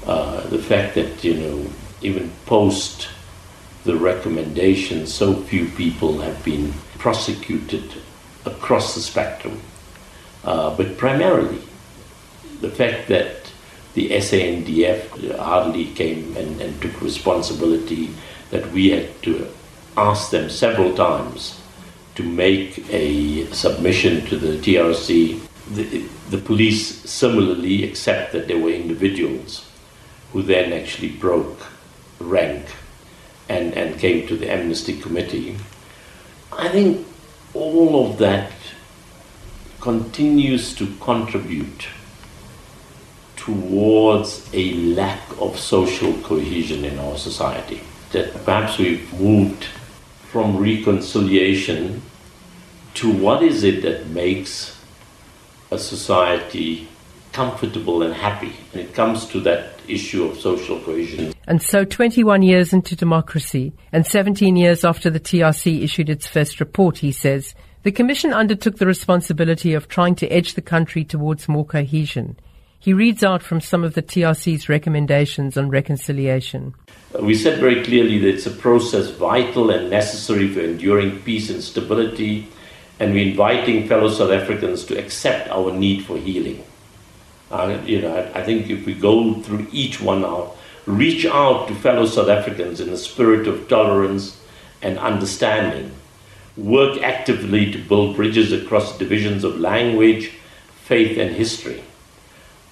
uh, 0.05 0.47
the 0.47 0.59
fact 0.59 0.95
that, 0.95 1.21
you 1.25 1.33
know, 1.33 1.69
even 2.03 2.31
post 2.45 3.09
the 3.83 3.97
recommendation, 3.97 5.05
so 5.07 5.35
few 5.43 5.67
people 5.71 6.21
have 6.21 6.41
been 6.45 6.71
prosecuted 6.99 7.83
across 8.45 8.95
the 8.95 9.01
spectrum. 9.01 9.59
Uh, 10.45 10.73
but 10.77 10.97
primarily, 10.97 11.61
the 12.61 12.69
fact 12.69 13.09
that 13.09 13.40
the 13.93 14.09
SANDF 14.11 15.37
hardly 15.37 15.85
came 15.93 16.35
and, 16.37 16.61
and 16.61 16.81
took 16.81 17.01
responsibility, 17.01 18.09
that 18.49 18.71
we 18.71 18.89
had 18.91 19.21
to 19.23 19.47
ask 19.97 20.31
them 20.31 20.49
several 20.49 20.93
times 20.95 21.59
to 22.15 22.23
make 22.23 22.85
a 22.89 23.45
submission 23.51 24.25
to 24.25 24.37
the 24.37 24.57
TRC. 24.57 25.39
The, 25.73 26.05
the 26.29 26.37
police 26.37 27.09
similarly 27.09 27.83
accept 27.83 28.33
that 28.33 28.47
there 28.47 28.57
were 28.57 28.71
individuals 28.71 29.69
who 30.31 30.41
then 30.41 30.73
actually 30.73 31.09
broke 31.09 31.65
rank 32.19 32.65
and, 33.49 33.73
and 33.73 33.99
came 33.99 34.27
to 34.27 34.37
the 34.37 34.49
Amnesty 34.51 34.99
Committee. 34.99 35.57
I 36.51 36.69
think 36.69 37.05
all 37.53 38.05
of 38.09 38.17
that 38.19 38.51
continues 39.81 40.75
to 40.75 40.87
contribute 40.99 41.87
towards 43.41 44.47
a 44.53 44.73
lack 44.73 45.19
of 45.39 45.57
social 45.57 46.13
cohesion 46.21 46.85
in 46.85 46.99
our 46.99 47.17
society. 47.17 47.81
That 48.11 48.33
perhaps 48.45 48.77
we've 48.77 49.11
moved 49.19 49.65
from 50.31 50.57
reconciliation 50.57 52.03
to 52.95 53.11
what 53.11 53.41
is 53.41 53.63
it 53.63 53.81
that 53.81 54.07
makes 54.07 54.79
a 55.71 55.79
society 55.79 56.87
comfortable 57.31 58.03
and 58.03 58.13
happy 58.13 58.53
when 58.73 58.85
it 58.85 58.93
comes 58.93 59.25
to 59.27 59.39
that 59.39 59.79
issue 59.87 60.25
of 60.25 60.39
social 60.39 60.79
cohesion. 60.81 61.33
And 61.47 61.61
so, 61.61 61.83
21 61.83 62.43
years 62.43 62.73
into 62.73 62.95
democracy 62.95 63.73
and 63.91 64.05
17 64.05 64.55
years 64.55 64.85
after 64.85 65.09
the 65.09 65.19
TRC 65.19 65.81
issued 65.81 66.09
its 66.09 66.27
first 66.27 66.59
report, 66.59 66.99
he 66.99 67.11
says, 67.11 67.55
the 67.83 67.91
Commission 67.91 68.33
undertook 68.33 68.77
the 68.77 68.85
responsibility 68.85 69.73
of 69.73 69.87
trying 69.87 70.13
to 70.15 70.27
edge 70.27 70.53
the 70.53 70.61
country 70.61 71.03
towards 71.03 71.49
more 71.49 71.65
cohesion. 71.65 72.37
He 72.81 72.93
reads 72.93 73.23
out 73.23 73.43
from 73.43 73.61
some 73.61 73.83
of 73.83 73.93
the 73.93 74.01
TRC's 74.01 74.67
recommendations 74.67 75.55
on 75.55 75.69
reconciliation. 75.69 76.73
We 77.19 77.35
said 77.35 77.59
very 77.59 77.83
clearly 77.83 78.17
that 78.17 78.29
it's 78.29 78.47
a 78.47 78.51
process 78.51 79.11
vital 79.11 79.69
and 79.69 79.91
necessary 79.91 80.51
for 80.51 80.61
enduring 80.61 81.19
peace 81.19 81.51
and 81.51 81.63
stability, 81.63 82.47
and 82.99 83.13
we're 83.13 83.27
inviting 83.29 83.87
fellow 83.87 84.09
South 84.09 84.31
Africans 84.31 84.83
to 84.85 84.97
accept 84.97 85.47
our 85.49 85.71
need 85.71 86.05
for 86.05 86.17
healing. 86.17 86.63
Uh, 87.51 87.79
you 87.85 88.01
know, 88.01 88.31
I, 88.33 88.41
think 88.41 88.71
if 88.71 88.83
we 88.87 88.95
go 88.95 89.35
through 89.41 89.67
each 89.71 90.01
one 90.01 90.25
out, 90.25 90.57
reach 90.87 91.27
out 91.27 91.67
to 91.67 91.75
fellow 91.75 92.07
South 92.07 92.29
Africans 92.29 92.81
in 92.81 92.89
a 92.89 92.97
spirit 92.97 93.47
of 93.47 93.67
tolerance 93.67 94.41
and 94.81 94.97
understanding. 94.97 95.91
Work 96.57 97.03
actively 97.03 97.71
to 97.73 97.77
build 97.77 98.15
bridges 98.15 98.51
across 98.51 98.97
divisions 98.97 99.43
of 99.43 99.59
language, 99.59 100.31
faith, 100.85 101.19
and 101.19 101.35
history. 101.35 101.83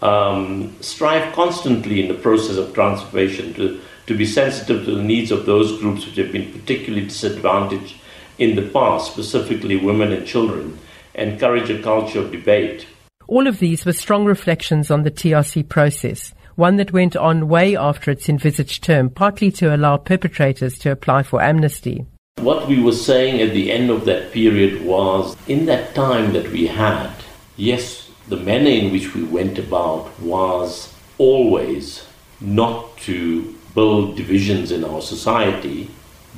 Um, 0.02 0.76
strive 0.82 1.34
constantly 1.34 2.02
in 2.02 2.08
the 2.08 2.22
process 2.22 2.56
of 2.56 2.74
transformation 2.74 3.54
to, 3.56 3.82
to 4.08 4.18
be 4.18 4.26
sensitive 4.26 4.86
to 4.86 4.96
the 4.96 5.04
needs 5.04 5.32
of 5.32 5.46
those 5.46 5.80
groups 5.80 6.06
which 6.06 6.16
have 6.16 6.32
been 6.32 6.54
particularly 6.54 7.08
disadvantaged 7.08 7.96
in 8.38 8.56
the 8.56 8.70
past, 8.70 9.12
specifically 9.12 9.76
women 9.76 10.14
and 10.14 10.26
children. 10.26 10.80
Encourage 11.16 11.70
a 11.70 11.82
culture 11.82 12.20
of 12.20 12.32
debate 12.32 12.88
all 13.30 13.46
of 13.46 13.60
these 13.60 13.86
were 13.86 13.94
strong 13.94 14.26
reflections 14.26 14.90
on 14.90 15.04
the 15.04 15.12
TRC 15.12 15.70
process, 15.70 16.34
one 16.56 16.78
that 16.78 16.92
went 16.92 17.16
on 17.16 17.48
way 17.48 17.78
after 17.78 18.10
its 18.10 18.28
envisaged 18.28 18.84
term, 18.84 19.08
partly 19.12 19.52
to 19.52 19.74
allow 19.74 19.98
perpetrators 19.98 20.80
to 20.80 20.92
apply 20.92 21.22
for 21.22 21.40
amnesty. 21.40 22.08
What 22.40 22.68
we 22.68 22.82
were 22.82 22.92
saying 22.92 23.40
at 23.40 23.54
the 23.54 23.72
end 23.72 23.92
of 23.92 24.06
that 24.06 24.32
period 24.32 24.84
was 24.84 25.38
in 25.48 25.68
that 25.68 25.94
time 25.94 26.34
that 26.34 26.50
we 26.50 26.66
had, 26.66 27.12
yes, 27.56 28.09
the 28.30 28.38
manner 28.38 28.70
in 28.70 28.92
which 28.92 29.14
we 29.14 29.24
went 29.24 29.58
about 29.58 30.20
was 30.20 30.94
always 31.18 32.06
not 32.40 32.98
to 32.98 33.56
build 33.76 34.16
divisions 34.16 34.72
in 34.72 34.86
our 34.86 35.02
society, 35.02 35.90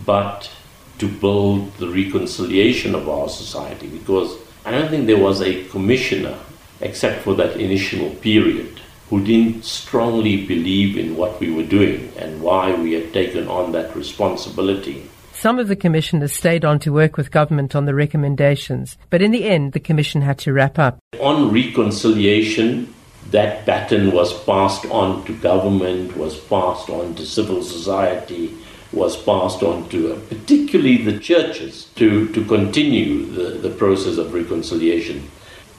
but 0.05 0.49
to 0.97 1.07
build 1.07 1.73
the 1.77 1.87
reconciliation 1.87 2.95
of 2.95 3.09
our 3.09 3.29
society 3.29 3.87
because 3.87 4.37
I 4.65 4.71
don't 4.71 4.89
think 4.89 5.07
there 5.07 5.17
was 5.17 5.41
a 5.41 5.65
commissioner 5.65 6.37
except 6.81 7.23
for 7.23 7.35
that 7.35 7.59
initial 7.59 8.09
period, 8.15 8.79
who 9.09 9.23
didn't 9.23 9.65
strongly 9.65 10.45
believe 10.45 10.97
in 10.97 11.15
what 11.15 11.39
we 11.39 11.51
were 11.51 11.63
doing 11.63 12.11
and 12.17 12.41
why 12.41 12.73
we 12.73 12.93
had 12.93 13.13
taken 13.13 13.47
on 13.47 13.71
that 13.71 13.95
responsibility. 13.95 15.09
Some 15.41 15.57
of 15.57 15.69
the 15.69 15.75
commissioners 15.75 16.33
stayed 16.33 16.63
on 16.63 16.77
to 16.81 16.93
work 16.93 17.17
with 17.17 17.31
government 17.31 17.75
on 17.75 17.85
the 17.85 17.95
recommendations, 17.95 18.95
but 19.09 19.23
in 19.23 19.31
the 19.31 19.45
end, 19.45 19.73
the 19.73 19.79
commission 19.79 20.21
had 20.21 20.37
to 20.37 20.53
wrap 20.53 20.77
up. 20.77 20.99
On 21.19 21.51
reconciliation, 21.51 22.93
that 23.31 23.65
baton 23.65 24.11
was 24.11 24.39
passed 24.43 24.85
on 24.91 25.25
to 25.25 25.35
government, 25.39 26.15
was 26.15 26.39
passed 26.41 26.91
on 26.91 27.15
to 27.15 27.25
civil 27.25 27.63
society, 27.63 28.55
was 28.93 29.17
passed 29.17 29.63
on 29.63 29.89
to 29.89 30.13
uh, 30.13 30.19
particularly 30.29 30.97
the 30.97 31.17
churches 31.17 31.85
to, 31.95 32.31
to 32.33 32.45
continue 32.45 33.25
the, 33.25 33.57
the 33.67 33.71
process 33.71 34.19
of 34.19 34.35
reconciliation. 34.35 35.27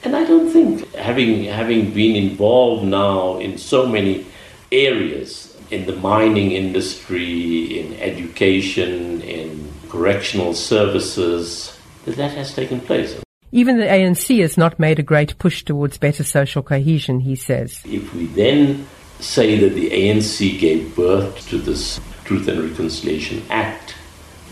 And 0.02 0.16
I 0.16 0.24
don't 0.24 0.50
think 0.50 0.92
having 0.96 1.44
having 1.44 1.94
been 1.94 2.16
involved 2.16 2.84
now 2.84 3.38
in 3.38 3.58
so 3.58 3.86
many 3.86 4.26
areas 4.72 5.51
in 5.72 5.86
the 5.86 5.96
mining 5.96 6.52
industry, 6.52 7.80
in 7.80 7.94
education, 8.00 9.20
in 9.22 9.72
correctional 9.88 10.54
services, 10.54 11.78
that 12.04 12.16
that 12.16 12.32
has 12.32 12.54
taken 12.54 12.80
place. 12.80 13.18
Even 13.52 13.78
the 13.78 13.86
ANC 13.86 14.40
has 14.40 14.56
not 14.56 14.78
made 14.78 14.98
a 14.98 15.02
great 15.02 15.38
push 15.38 15.62
towards 15.64 15.98
better 15.98 16.24
social 16.24 16.62
cohesion, 16.62 17.20
he 17.20 17.36
says. 17.36 17.80
If 17.84 18.14
we 18.14 18.26
then 18.26 18.86
say 19.20 19.58
that 19.60 19.74
the 19.74 19.90
ANC 19.90 20.58
gave 20.58 20.96
birth 20.96 21.48
to 21.50 21.58
this 21.58 22.00
Truth 22.24 22.48
and 22.48 22.70
Reconciliation 22.70 23.42
Act, 23.50 23.92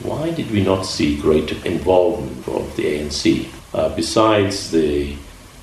why 0.03 0.31
did 0.31 0.51
we 0.51 0.63
not 0.63 0.83
see 0.83 1.21
greater 1.21 1.57
involvement 1.67 2.47
of 2.49 2.75
the 2.77 2.85
ANC? 2.99 3.49
Uh, 3.73 3.95
besides 3.95 4.71
the 4.71 5.17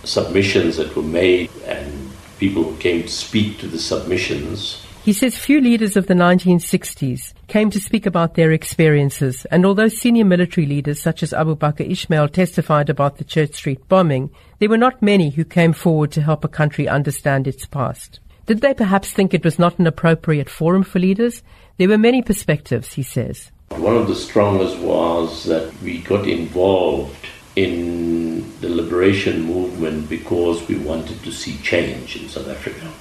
submissions 0.03 0.77
that 0.77 0.95
were 0.95 1.03
made 1.03 1.51
and 1.65 2.09
people 2.37 2.63
who 2.63 2.77
came 2.77 3.03
to 3.03 3.09
speak 3.09 3.57
to 3.59 3.67
the 3.67 3.79
submissions. 3.79 4.86
He 5.07 5.13
says 5.13 5.37
few 5.37 5.61
leaders 5.61 5.95
of 5.95 6.07
the 6.07 6.13
1960s 6.13 7.33
came 7.47 7.69
to 7.69 7.79
speak 7.79 8.05
about 8.05 8.33
their 8.33 8.51
experiences, 8.51 9.45
and 9.45 9.65
although 9.65 9.87
senior 9.87 10.25
military 10.25 10.67
leaders 10.67 11.01
such 11.01 11.23
as 11.23 11.31
Abu 11.31 11.55
Bakr 11.55 11.89
Ismail 11.89 12.27
testified 12.27 12.89
about 12.89 13.17
the 13.17 13.23
Church 13.23 13.53
Street 13.53 13.87
bombing, 13.87 14.31
there 14.59 14.67
were 14.67 14.77
not 14.77 15.01
many 15.01 15.29
who 15.29 15.45
came 15.45 15.71
forward 15.71 16.11
to 16.11 16.21
help 16.21 16.43
a 16.43 16.49
country 16.49 16.89
understand 16.89 17.47
its 17.47 17.65
past. 17.65 18.19
Did 18.47 18.59
they 18.59 18.73
perhaps 18.73 19.13
think 19.13 19.33
it 19.33 19.45
was 19.45 19.57
not 19.57 19.79
an 19.79 19.87
appropriate 19.87 20.49
forum 20.49 20.83
for 20.83 20.99
leaders? 20.99 21.41
There 21.77 21.87
were 21.87 21.97
many 21.97 22.21
perspectives, 22.21 22.91
he 22.91 23.03
says. 23.03 23.49
One 23.69 23.95
of 23.95 24.09
the 24.09 24.15
strongest 24.15 24.77
was 24.79 25.45
that 25.45 25.73
we 25.81 25.99
got 25.99 26.27
involved 26.27 27.27
in 27.55 28.59
the 28.59 28.67
liberation 28.67 29.43
movement 29.43 30.09
because 30.09 30.67
we 30.67 30.77
wanted 30.77 31.23
to 31.23 31.31
see 31.31 31.55
change 31.59 32.21
in 32.21 32.27
South 32.27 32.49
Africa. 32.49 32.91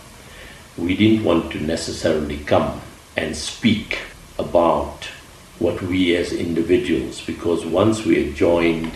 We 0.79 0.95
didn't 0.95 1.25
want 1.25 1.53
to 1.53 1.61
necessarily 1.61 2.39
come 2.39 2.81
and 3.17 3.35
speak 3.35 3.99
about 4.39 5.09
what 5.59 5.81
we 5.81 6.15
as 6.17 6.33
individuals, 6.33 7.23
because 7.23 7.65
once 7.65 8.05
we 8.05 8.23
had 8.23 8.35
joined 8.35 8.93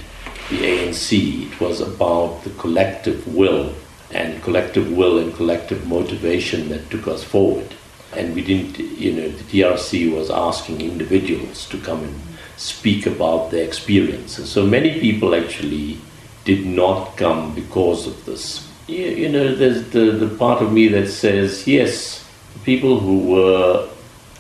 the 0.51 0.59
ANC, 0.59 1.51
it 1.51 1.61
was 1.61 1.81
about 1.81 2.45
the 2.45 2.51
collective 2.51 3.27
will 3.35 3.75
and 4.11 4.43
collective 4.43 4.93
will 4.93 5.19
and 5.19 5.35
collective 5.35 5.87
motivation 5.87 6.69
that 6.69 6.91
took 6.91 7.09
us 7.09 7.25
forward. 7.25 7.75
And 8.15 8.35
we 8.35 8.43
didn't, 8.43 8.79
you 8.79 9.13
know, 9.13 9.29
the 9.29 9.45
TRC 9.45 10.15
was 10.15 10.31
asking 10.31 10.81
individuals 10.81 11.67
to 11.69 11.79
come 11.79 12.03
and 12.03 12.21
speak 12.57 13.07
about 13.07 13.51
their 13.51 13.65
experiences. 13.65 14.51
So 14.51 14.67
many 14.67 15.01
people 15.01 15.35
actually 15.35 15.99
did 16.45 16.67
not 16.67 17.17
come 17.17 17.55
because 17.55 18.07
of 18.07 18.27
this. 18.27 18.70
You, 18.91 19.07
you 19.07 19.29
know, 19.29 19.55
there's 19.55 19.89
the, 19.91 20.11
the 20.11 20.37
part 20.37 20.61
of 20.61 20.73
me 20.73 20.89
that 20.89 21.07
says, 21.07 21.65
yes, 21.65 22.29
people 22.65 22.99
who 22.99 23.19
were 23.33 23.89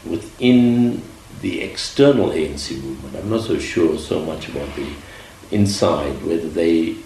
within 0.04 1.02
the 1.40 1.60
external 1.60 2.30
ANC 2.30 2.82
movement. 2.82 3.14
I'm 3.14 3.30
not 3.30 3.42
so 3.42 3.60
sure 3.60 3.96
so 3.96 4.24
much 4.24 4.48
about 4.48 4.74
the 4.74 4.88
inside, 5.52 6.20
whether 6.24 6.48
they 6.48 6.96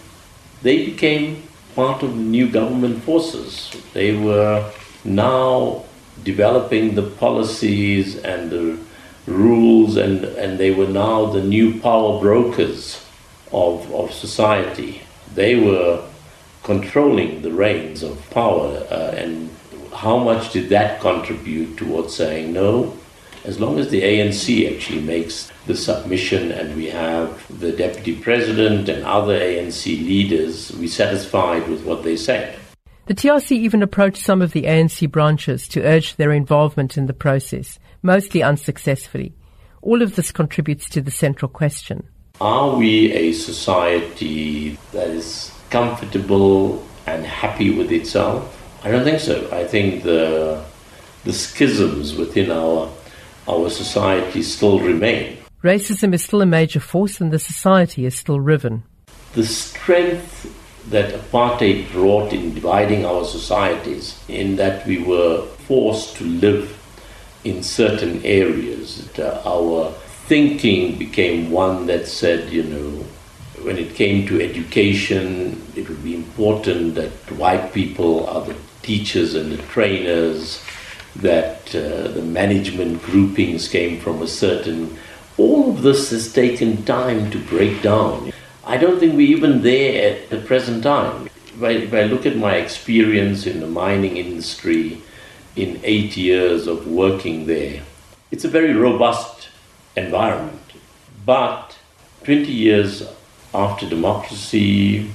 they 0.62 0.86
became 0.86 1.42
part 1.74 2.02
of 2.02 2.16
the 2.16 2.22
new 2.22 2.48
government 2.48 3.02
forces. 3.02 3.70
They 3.92 4.16
were 4.16 4.72
now 5.04 5.84
developing 6.22 6.94
the 6.94 7.02
policies 7.02 8.16
and 8.16 8.50
the 8.50 8.78
rules, 9.26 9.98
and, 9.98 10.24
and 10.24 10.58
they 10.58 10.70
were 10.70 10.86
now 10.86 11.26
the 11.26 11.42
new 11.42 11.78
power 11.80 12.18
brokers 12.18 13.04
of, 13.52 13.92
of 13.92 14.12
society. 14.12 15.02
They 15.34 15.56
were 15.56 16.02
controlling 16.64 17.42
the 17.42 17.52
reins 17.52 18.02
of 18.02 18.18
power, 18.30 18.84
uh, 18.90 19.14
and 19.16 19.50
how 19.94 20.18
much 20.18 20.52
did 20.52 20.68
that 20.70 21.00
contribute 21.00 21.76
towards 21.76 22.14
saying 22.14 22.52
no? 22.52 22.96
As 23.44 23.60
long 23.60 23.78
as 23.78 23.90
the 23.90 24.02
ANC 24.02 24.74
actually 24.74 25.02
makes 25.02 25.52
the 25.66 25.76
submission 25.76 26.50
and 26.50 26.74
we 26.74 26.86
have 26.86 27.44
the 27.60 27.72
deputy 27.72 28.16
president 28.16 28.88
and 28.88 29.04
other 29.04 29.38
ANC 29.38 29.84
leaders, 29.84 30.72
we're 30.72 30.88
satisfied 30.88 31.68
with 31.68 31.84
what 31.84 32.02
they 32.02 32.16
said. 32.16 32.58
The 33.06 33.14
TRC 33.14 33.52
even 33.52 33.82
approached 33.82 34.24
some 34.24 34.40
of 34.40 34.52
the 34.52 34.62
ANC 34.62 35.10
branches 35.10 35.68
to 35.68 35.84
urge 35.84 36.16
their 36.16 36.32
involvement 36.32 36.96
in 36.96 37.06
the 37.06 37.12
process, 37.12 37.78
mostly 38.02 38.42
unsuccessfully. 38.42 39.34
All 39.82 40.00
of 40.00 40.16
this 40.16 40.32
contributes 40.32 40.88
to 40.88 41.02
the 41.02 41.10
central 41.10 41.50
question. 41.50 42.08
Are 42.40 42.74
we 42.74 43.12
a 43.12 43.32
society 43.32 44.78
that 44.92 45.08
is 45.08 45.53
comfortable 45.74 46.86
and 47.04 47.26
happy 47.26 47.70
with 47.78 47.90
itself? 47.90 48.38
I 48.84 48.92
don't 48.92 49.02
think 49.02 49.18
so. 49.18 49.36
I 49.50 49.64
think 49.64 50.04
the, 50.04 50.64
the 51.24 51.32
schisms 51.32 52.14
within 52.14 52.52
our, 52.52 52.88
our 53.48 53.68
society 53.70 54.42
still 54.42 54.78
remain. 54.78 55.38
Racism 55.64 56.14
is 56.14 56.22
still 56.22 56.42
a 56.42 56.46
major 56.46 56.78
force 56.78 57.20
and 57.20 57.32
the 57.32 57.40
society 57.40 58.06
is 58.06 58.14
still 58.14 58.38
riven. 58.38 58.84
The 59.32 59.44
strength 59.44 60.46
that 60.90 61.12
apartheid 61.12 61.90
brought 61.90 62.32
in 62.32 62.54
dividing 62.54 63.04
our 63.04 63.24
societies, 63.24 64.22
in 64.28 64.54
that 64.56 64.86
we 64.86 64.98
were 65.02 65.44
forced 65.66 66.16
to 66.18 66.24
live 66.24 66.70
in 67.42 67.64
certain 67.64 68.22
areas. 68.22 69.08
That, 69.14 69.44
uh, 69.44 69.54
our 69.54 69.90
thinking 70.28 70.98
became 70.98 71.50
one 71.50 71.86
that 71.86 72.06
said, 72.06 72.52
you 72.52 72.62
know, 72.62 72.90
when 73.64 73.78
it 73.78 73.94
came 73.94 74.26
to 74.28 74.40
education, 74.40 75.63
it 75.76 75.88
would 75.88 76.02
be 76.02 76.14
important 76.14 76.94
that 76.94 77.10
white 77.32 77.72
people 77.72 78.26
are 78.26 78.44
the 78.44 78.56
teachers 78.82 79.34
and 79.34 79.52
the 79.52 79.62
trainers, 79.64 80.62
that 81.16 81.74
uh, 81.74 82.08
the 82.08 82.22
management 82.22 83.02
groupings 83.02 83.68
came 83.68 84.00
from 84.00 84.22
a 84.22 84.26
certain. 84.26 84.96
All 85.36 85.70
of 85.70 85.82
this 85.82 86.10
has 86.10 86.32
taken 86.32 86.84
time 86.84 87.30
to 87.30 87.38
break 87.38 87.82
down. 87.82 88.32
I 88.64 88.76
don't 88.76 88.98
think 88.98 89.14
we're 89.14 89.36
even 89.36 89.62
there 89.62 90.12
at 90.12 90.30
the 90.30 90.38
present 90.38 90.82
time. 90.82 91.26
If 91.26 91.62
I, 91.62 91.70
if 91.70 91.94
I 91.94 92.04
look 92.04 92.26
at 92.26 92.36
my 92.36 92.56
experience 92.56 93.46
in 93.46 93.60
the 93.60 93.66
mining 93.66 94.16
industry 94.16 95.00
in 95.56 95.80
eight 95.84 96.16
years 96.16 96.66
of 96.66 96.88
working 96.88 97.46
there, 97.46 97.82
it's 98.30 98.44
a 98.44 98.48
very 98.48 98.72
robust 98.72 99.48
environment. 99.96 100.60
But 101.24 101.78
20 102.24 102.50
years 102.50 103.02
after 103.52 103.88
democracy, 103.88 105.10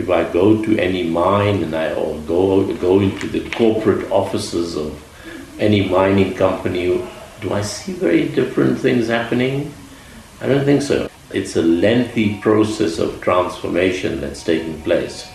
if 0.00 0.08
I 0.08 0.24
go 0.32 0.62
to 0.64 0.78
any 0.78 1.02
mine 1.02 1.62
and 1.62 1.74
I 1.74 1.92
or 1.92 2.18
go 2.26 2.74
go 2.76 3.00
into 3.00 3.26
the 3.28 3.48
corporate 3.50 4.10
offices 4.10 4.76
of 4.76 4.90
any 5.58 5.88
mining 5.88 6.34
company, 6.34 6.86
do 7.40 7.52
I 7.52 7.62
see 7.62 7.92
very 7.92 8.28
different 8.28 8.78
things 8.78 9.08
happening? 9.08 9.72
I 10.40 10.46
don't 10.46 10.64
think 10.64 10.82
so. 10.82 11.08
It's 11.32 11.56
a 11.56 11.62
lengthy 11.62 12.40
process 12.40 12.98
of 12.98 13.20
transformation 13.20 14.20
that's 14.20 14.42
taking 14.42 14.80
place. 14.82 15.28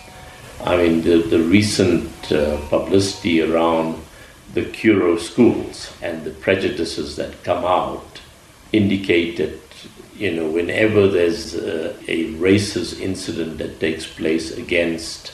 I 0.64 0.76
mean, 0.76 1.02
the, 1.02 1.18
the 1.18 1.40
recent 1.40 2.10
uh, 2.32 2.58
publicity 2.68 3.40
around 3.40 4.02
the 4.54 4.64
Curro 4.64 5.18
schools 5.18 5.92
and 6.02 6.24
the 6.24 6.30
prejudices 6.30 7.16
that 7.16 7.44
come 7.44 7.64
out 7.64 8.20
indicate 8.72 9.36
that, 9.36 9.60
you 10.18 10.32
know, 10.34 10.48
whenever 10.48 11.08
there's 11.08 11.54
uh, 11.54 11.94
a 12.08 12.32
racist 12.34 13.00
incident 13.00 13.58
that 13.58 13.80
takes 13.80 14.06
place 14.06 14.56
against 14.56 15.32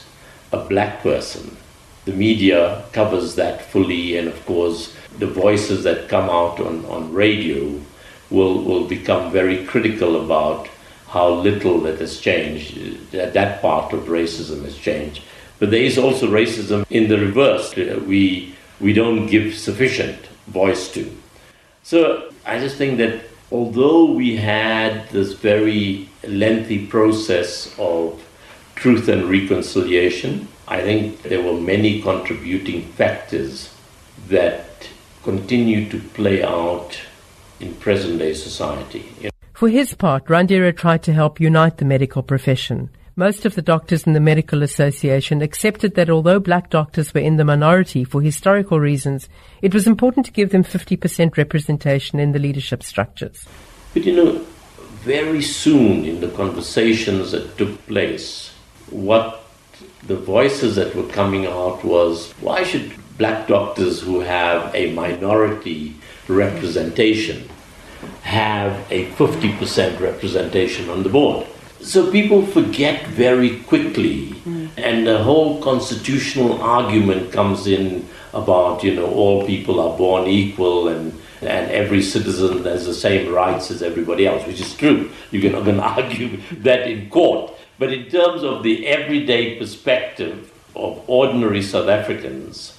a 0.51 0.57
black 0.57 1.01
person, 1.01 1.57
the 2.05 2.11
media 2.11 2.83
covers 2.91 3.35
that 3.35 3.61
fully, 3.61 4.17
and 4.17 4.27
of 4.27 4.45
course, 4.45 4.93
the 5.19 5.27
voices 5.27 5.83
that 5.83 6.09
come 6.09 6.29
out 6.29 6.59
on, 6.59 6.85
on 6.85 7.13
radio 7.13 7.79
will, 8.29 8.61
will 8.63 8.85
become 8.87 9.31
very 9.31 9.65
critical 9.65 10.23
about 10.23 10.67
how 11.07 11.29
little 11.29 11.79
that 11.81 11.99
has 11.99 12.19
changed, 12.19 13.11
that, 13.11 13.33
that 13.33 13.61
part 13.61 13.93
of 13.93 14.05
racism 14.05 14.63
has 14.63 14.75
changed. 14.77 15.21
But 15.59 15.71
there 15.71 15.83
is 15.83 15.97
also 15.97 16.27
racism 16.27 16.85
in 16.89 17.07
the 17.07 17.19
reverse. 17.19 17.75
We, 17.75 18.55
we 18.79 18.91
don't 18.91 19.27
give 19.27 19.55
sufficient 19.55 20.25
voice 20.47 20.91
to. 20.93 21.15
So 21.83 22.31
I 22.45 22.59
just 22.59 22.77
think 22.77 22.97
that 22.97 23.23
although 23.53 24.05
we 24.05 24.35
had 24.35 25.07
this 25.09 25.33
very 25.33 26.09
lengthy 26.27 26.87
process 26.87 27.73
of 27.77 28.19
truth 28.75 29.07
and 29.07 29.29
reconciliation, 29.29 30.47
I 30.67 30.81
think 30.81 31.21
there 31.21 31.41
were 31.41 31.59
many 31.61 32.01
contributing 32.01 32.81
factors 32.93 33.73
that 34.27 34.89
continue 35.21 35.87
to 35.89 35.99
play 35.99 36.43
out 36.43 36.99
in 37.59 37.75
present 37.75 38.17
day 38.19 38.33
society. 38.33 39.05
For 39.53 39.69
his 39.69 39.93
part, 39.93 40.25
Randera 40.25 40.75
tried 40.75 41.03
to 41.03 41.13
help 41.13 41.39
unite 41.39 41.77
the 41.77 41.85
medical 41.85 42.23
profession. 42.23 42.89
Most 43.15 43.45
of 43.45 43.53
the 43.53 43.61
doctors 43.61 44.07
in 44.07 44.13
the 44.13 44.19
Medical 44.19 44.63
Association 44.63 45.43
accepted 45.43 45.93
that 45.93 46.09
although 46.09 46.39
black 46.39 46.71
doctors 46.71 47.13
were 47.13 47.21
in 47.21 47.37
the 47.37 47.45
minority 47.45 48.03
for 48.03 48.23
historical 48.23 48.79
reasons, 48.79 49.29
it 49.61 49.71
was 49.71 49.85
important 49.85 50.25
to 50.25 50.31
give 50.31 50.49
them 50.49 50.63
50% 50.63 51.37
representation 51.37 52.19
in 52.19 52.31
the 52.31 52.39
leadership 52.39 52.81
structures. 52.81 53.45
But 53.93 54.05
you 54.05 54.15
know, 54.15 54.43
very 55.03 55.43
soon 55.43 56.05
in 56.05 56.21
the 56.21 56.29
conversations 56.29 57.33
that 57.33 57.55
took 57.55 57.85
place, 57.85 58.51
what 58.89 59.45
the 60.07 60.15
voices 60.15 60.75
that 60.77 60.95
were 60.95 61.07
coming 61.09 61.45
out 61.45 61.83
was 61.83 62.31
why 62.41 62.63
should 62.63 62.93
black 63.19 63.47
doctors 63.47 64.01
who 64.01 64.21
have 64.21 64.73
a 64.73 64.91
minority 64.93 65.95
representation 66.27 67.47
have 68.23 68.73
a 68.89 69.05
50% 69.11 69.99
representation 69.99 70.89
on 70.89 71.03
the 71.03 71.09
board. 71.09 71.45
So 71.83 72.09
people 72.11 72.45
forget 72.45 73.05
very 73.07 73.59
quickly, 73.63 74.29
mm. 74.45 74.69
and 74.77 75.05
the 75.05 75.21
whole 75.21 75.61
constitutional 75.61 76.61
argument 76.61 77.31
comes 77.31 77.67
in 77.67 78.07
about, 78.33 78.83
you 78.83 78.95
know, 78.95 79.05
all 79.05 79.45
people 79.45 79.79
are 79.79 79.97
born 79.97 80.27
equal 80.27 80.87
and 80.87 81.13
and 81.45 81.69
every 81.71 82.01
citizen 82.01 82.63
has 82.63 82.85
the 82.85 82.93
same 82.93 83.31
rights 83.33 83.69
as 83.69 83.83
everybody 83.83 84.25
else, 84.25 84.45
which 84.47 84.61
is 84.61 84.73
true. 84.75 85.11
You 85.31 85.41
can, 85.41 85.61
can 85.63 85.79
argue 85.97 86.37
that 86.61 86.87
in 86.87 87.09
court. 87.09 87.51
But 87.79 87.91
in 87.91 88.09
terms 88.09 88.43
of 88.43 88.63
the 88.63 88.87
everyday 88.87 89.57
perspective 89.57 90.51
of 90.75 91.03
ordinary 91.07 91.61
South 91.61 91.89
Africans, 91.89 92.77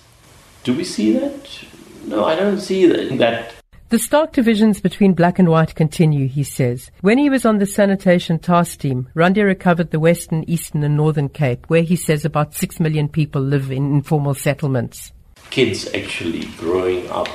do 0.62 0.72
we 0.72 0.84
see 0.84 1.12
that? 1.18 1.64
No, 2.06 2.24
I 2.24 2.36
don't 2.36 2.60
see 2.60 2.86
that, 2.86 3.18
that 3.18 3.54
the 3.94 4.00
stark 4.00 4.33
divisions 4.33 4.80
between 4.80 5.12
black 5.12 5.38
and 5.38 5.48
white 5.48 5.76
continue, 5.76 6.26
he 6.26 6.42
says. 6.42 6.90
When 7.00 7.16
he 7.16 7.30
was 7.30 7.46
on 7.46 7.59
the 7.59 7.64
sanitation 7.64 8.40
task 8.40 8.80
team, 8.80 9.09
Randera 9.14 9.57
covered 9.57 9.92
the 9.92 10.00
Western, 10.00 10.42
Eastern, 10.50 10.83
and 10.83 10.96
Northern 10.96 11.28
Cape, 11.28 11.70
where 11.70 11.83
he 11.83 11.94
says 11.94 12.24
about 12.24 12.54
six 12.54 12.80
million 12.80 13.09
people 13.09 13.40
live 13.40 13.70
in 13.70 13.94
informal 13.94 14.35
settlements. 14.35 15.12
Kids 15.50 15.94
actually 15.94 16.46
growing 16.57 17.09
up 17.09 17.28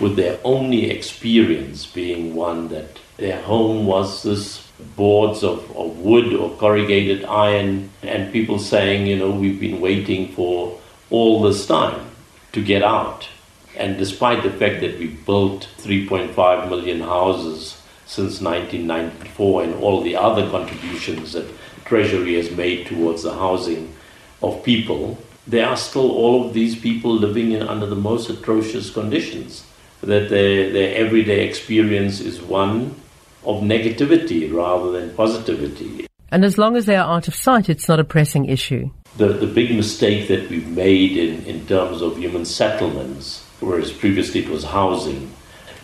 with 0.00 0.16
their 0.16 0.36
only 0.42 0.90
experience 0.90 1.86
being 1.86 2.34
one 2.34 2.66
that 2.70 2.98
their 3.16 3.40
home 3.42 3.86
was 3.86 4.24
this 4.24 4.68
boards 4.96 5.44
of, 5.44 5.60
of 5.76 5.96
wood 6.00 6.34
or 6.34 6.56
corrugated 6.56 7.24
iron, 7.26 7.88
and 8.02 8.32
people 8.32 8.58
saying, 8.58 9.06
you 9.06 9.16
know, 9.16 9.30
we've 9.30 9.60
been 9.60 9.80
waiting 9.80 10.32
for 10.32 10.76
all 11.10 11.40
this 11.40 11.68
time 11.68 12.10
to 12.50 12.60
get 12.60 12.82
out 12.82 13.28
and 13.76 13.98
despite 13.98 14.42
the 14.42 14.50
fact 14.50 14.80
that 14.80 14.98
we 14.98 15.08
built 15.08 15.68
3.5 15.78 16.68
million 16.68 17.00
houses 17.00 17.80
since 18.06 18.40
1994 18.40 19.62
and 19.64 19.74
all 19.82 20.02
the 20.02 20.16
other 20.16 20.48
contributions 20.50 21.32
that 21.32 21.46
Treasury 21.84 22.34
has 22.34 22.50
made 22.50 22.86
towards 22.86 23.22
the 23.22 23.34
housing 23.34 23.94
of 24.42 24.62
people, 24.62 25.18
there 25.46 25.66
are 25.66 25.76
still 25.76 26.10
all 26.10 26.46
of 26.46 26.54
these 26.54 26.78
people 26.78 27.14
living 27.14 27.52
in 27.52 27.62
under 27.62 27.86
the 27.86 27.96
most 27.96 28.30
atrocious 28.30 28.90
conditions. 28.90 29.66
That 30.00 30.28
their, 30.28 30.70
their 30.70 30.96
everyday 30.96 31.46
experience 31.46 32.20
is 32.20 32.40
one 32.40 33.00
of 33.44 33.62
negativity 33.62 34.52
rather 34.52 34.92
than 34.92 35.14
positivity. 35.14 36.06
And 36.30 36.44
as 36.44 36.58
long 36.58 36.76
as 36.76 36.86
they 36.86 36.96
are 36.96 37.16
out 37.16 37.28
of 37.28 37.34
sight, 37.34 37.68
it's 37.68 37.88
not 37.88 38.00
a 38.00 38.04
pressing 38.04 38.46
issue. 38.46 38.90
The, 39.16 39.28
the 39.28 39.46
big 39.46 39.74
mistake 39.74 40.28
that 40.28 40.50
we've 40.50 40.68
made 40.68 41.16
in, 41.16 41.44
in 41.44 41.66
terms 41.66 42.02
of 42.02 42.18
human 42.18 42.44
settlements 42.44 43.43
whereas 43.64 43.92
previously 43.92 44.44
it 44.44 44.48
was 44.48 44.64
housing, 44.64 45.32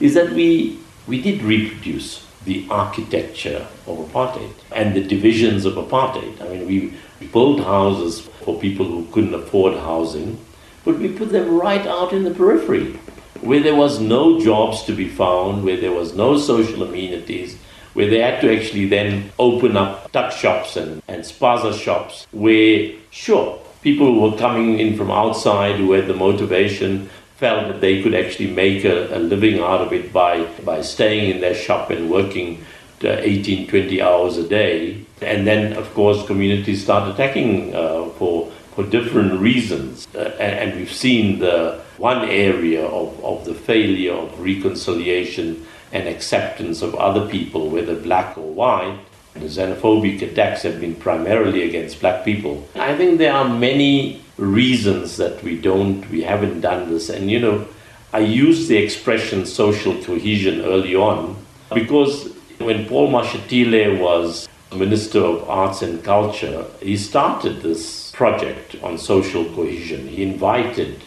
is 0.01 0.15
that 0.15 0.31
we, 0.31 0.79
we 1.07 1.21
did 1.21 1.43
reproduce 1.43 2.27
the 2.45 2.67
architecture 2.71 3.67
of 3.87 3.99
apartheid 3.99 4.53
and 4.75 4.95
the 4.95 5.03
divisions 5.03 5.65
of 5.65 5.75
apartheid. 5.75 6.41
I 6.41 6.49
mean, 6.49 6.67
we 6.67 7.27
built 7.27 7.61
houses 7.61 8.21
for 8.45 8.59
people 8.59 8.87
who 8.87 9.07
couldn't 9.13 9.35
afford 9.35 9.75
housing, 9.75 10.39
but 10.85 10.99
we 10.99 11.09
put 11.09 11.31
them 11.31 11.59
right 11.59 11.87
out 11.87 12.13
in 12.13 12.25
the 12.25 12.31
periphery 12.31 12.99
where 13.43 13.61
there 13.61 13.75
was 13.75 14.01
no 14.01 14.41
jobs 14.41 14.83
to 14.85 14.95
be 14.95 15.09
found, 15.09 15.65
where 15.65 15.77
there 15.77 15.93
was 15.93 16.15
no 16.15 16.39
social 16.39 16.83
amenities, 16.83 17.57
where 17.95 18.09
they 18.09 18.19
had 18.19 18.41
to 18.41 18.55
actually 18.55 18.87
then 18.87 19.31
open 19.39 19.77
up 19.77 20.11
tuck 20.13 20.33
shops 20.33 20.77
and, 20.77 21.03
and 21.09 21.23
spaza 21.23 21.79
shops, 21.79 22.27
where, 22.33 22.93
sure, 23.11 23.59
people 23.83 24.21
were 24.21 24.37
coming 24.37 24.79
in 24.79 24.97
from 24.97 25.11
outside 25.11 25.77
who 25.77 25.93
had 25.93 26.07
the 26.07 26.15
motivation 26.15 27.09
felt 27.41 27.69
that 27.69 27.81
they 27.81 28.03
could 28.03 28.15
actually 28.15 28.51
make 28.53 28.85
a, 28.85 29.17
a 29.17 29.19
living 29.19 29.59
out 29.61 29.81
of 29.81 29.93
it 29.93 30.13
by, 30.13 30.45
by 30.63 30.83
staying 30.83 31.31
in 31.31 31.41
their 31.41 31.55
shop 31.55 31.91
and 31.91 32.11
working 32.11 32.63
18, 33.03 33.67
20 33.67 34.03
hours 34.03 34.37
a 34.37 34.47
day. 34.47 35.05
And 35.23 35.47
then, 35.47 35.73
of 35.73 35.93
course, 35.95 36.27
communities 36.27 36.83
start 36.83 37.13
attacking 37.13 37.75
uh, 37.75 38.11
for, 38.19 38.51
for 38.75 38.85
different 38.85 39.41
reasons. 39.41 40.07
Uh, 40.15 40.37
and, 40.39 40.71
and, 40.71 40.79
we've 40.79 40.93
seen 40.93 41.39
the 41.39 41.81
one 41.97 42.29
area 42.29 42.85
of, 42.85 43.25
of 43.25 43.47
the 43.47 43.55
failure 43.55 44.13
of 44.13 44.39
reconciliation 44.39 45.67
and 45.93 46.09
acceptance 46.09 46.83
of 46.83 46.95
other 46.95 47.27
people, 47.27 47.71
whether 47.71 47.95
black 47.95 48.37
or 48.37 48.53
white. 48.53 48.99
The 49.35 49.47
xenophobic 49.47 50.21
attacks 50.23 50.63
have 50.63 50.81
been 50.81 50.95
primarily 50.95 51.63
against 51.63 52.01
black 52.01 52.25
people. 52.25 52.69
I 52.75 52.97
think 52.97 53.19
there 53.19 53.33
are 53.33 53.49
many 53.49 54.23
reasons 54.41 55.17
that 55.19 55.43
we 55.43 55.61
don't, 55.61 56.09
we 56.11 56.23
haven't 56.23 56.61
done 56.61 56.91
this. 56.91 57.11
And 57.11 57.31
you 57.31 57.39
know, 57.39 57.67
I 58.13 58.21
used 58.21 58.69
the 58.69 58.77
expression 58.77 59.47
social 59.47 59.95
cohesion 60.03 60.63
early 60.63 60.97
on 60.97 61.37
because 61.73 62.33
when 62.59 62.87
Paul 62.87 63.11
Mashatile 63.11 64.01
was 64.01 64.49
Minister 64.75 65.21
of 65.21 65.49
Arts 65.49 65.83
and 65.83 66.03
Culture, 66.03 66.65
he 66.81 66.97
started 66.97 67.63
this 67.63 68.11
project 68.13 68.77
on 68.83 68.99
social 68.99 69.45
cohesion. 69.45 70.09
He 70.09 70.23
invited 70.23 71.03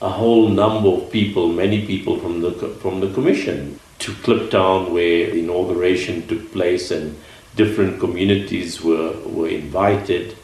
a 0.00 0.08
whole 0.08 0.48
number 0.48 0.88
of 0.88 1.10
people, 1.10 1.48
many 1.48 1.84
people 1.84 2.20
from 2.20 2.40
the 2.40 2.52
from 2.52 3.00
the 3.00 3.12
commission, 3.12 3.80
to 3.98 4.12
Kliptown 4.12 4.90
where 4.90 5.30
the 5.30 5.40
inauguration 5.40 6.26
took 6.28 6.52
place, 6.52 6.90
and 6.92 7.18
different 7.56 7.98
communities 7.98 8.80
were 8.82 9.12
were 9.26 9.48
invited. 9.48 10.36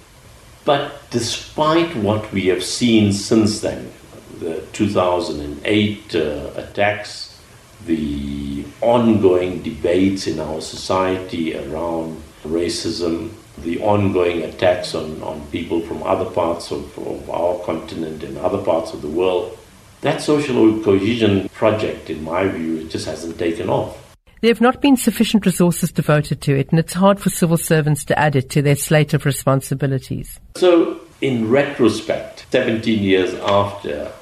But 0.65 1.11
despite 1.11 1.95
what 1.97 2.33
we 2.33 2.47
have 2.47 2.65
seen 2.65 3.13
since 3.13 3.61
then, 3.61 3.93
the 4.41 4.63
2008 4.73 6.15
uh, 6.15 6.51
attacks, 6.57 7.39
the 7.87 8.65
ongoing 8.81 9.63
debates 9.63 10.27
in 10.27 10.41
our 10.41 10.61
society 10.61 11.57
around 11.57 12.23
racism, 12.45 13.33
the 13.59 13.81
ongoing 13.81 14.43
attacks 14.43 14.95
on, 14.95 15.23
on 15.23 15.47
people 15.49 15.81
from 15.81 16.03
other 16.03 16.25
parts 16.25 16.71
of, 16.71 16.97
of 16.99 17.29
our 17.31 17.59
continent 17.65 18.25
and 18.25 18.39
other 18.39 18.59
parts 18.59 18.93
of 18.93 19.03
the 19.03 19.09
world, 19.09 19.59
that 20.01 20.21
social 20.21 20.83
cohesion 20.83 21.49
project, 21.51 22.11
in 22.11 22.23
my 22.25 22.47
view, 22.49 22.85
just 22.85 23.07
hasn't 23.07 23.39
taken 23.39 23.69
off. 23.69 24.04
There 24.45 24.53
have 24.53 24.61
not 24.61 24.83
been 24.83 24.99
sufficient 24.99 25.47
resources 25.47 25.91
devoted 25.91 26.43
to 26.43 26.55
it, 26.55 26.69
and 26.69 26.79
it's 26.79 26.93
hard 26.93 27.19
for 27.19 27.31
civil 27.31 27.57
servants 27.57 28.05
to 28.05 28.19
add 28.19 28.37
it 28.37 28.51
to 28.51 28.61
their 28.61 28.77
slate 28.77 29.15
of 29.15 29.25
responsibilities. 29.25 30.39
So, 30.57 31.01
in 31.23 31.49
retrospect, 31.49 32.45
17 32.51 33.03
years 33.03 33.33
after, 33.37 34.13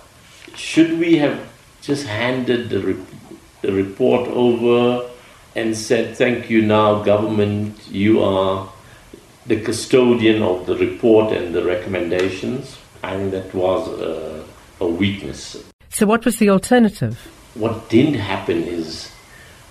should 0.54 0.96
we 1.00 1.18
have 1.18 1.40
just 1.80 2.06
handed 2.06 2.70
the, 2.70 2.78
re- 2.78 3.04
the 3.62 3.72
report 3.72 4.28
over 4.28 5.11
and 5.56 5.76
said, 5.76 6.16
Thank 6.16 6.48
you 6.48 6.62
now, 6.62 7.02
government, 7.02 7.76
you 7.90 8.22
are 8.22 8.72
the 9.46 9.61
custodian 9.61 10.40
of 10.40 10.66
the 10.66 10.76
report 10.76 11.32
and 11.32 11.52
the 11.52 11.64
recommendations? 11.64 12.78
I 13.02 13.16
think 13.16 13.32
that 13.32 13.52
was 13.52 13.88
a, 13.88 14.44
a 14.78 14.87
weakness. 14.87 15.56
So, 15.88 16.06
what 16.06 16.24
was 16.24 16.37
the 16.37 16.48
alternative? 16.50 17.18
What 17.54 17.88
didn't 17.88 18.20
happen 18.20 18.62
is 18.62 19.11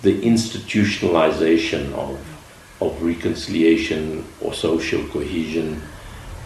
the 0.02 0.20
institutionalization 0.22 1.92
of, 1.92 2.18
of 2.80 3.00
reconciliation 3.02 4.24
or 4.40 4.52
social 4.52 5.06
cohesion 5.08 5.80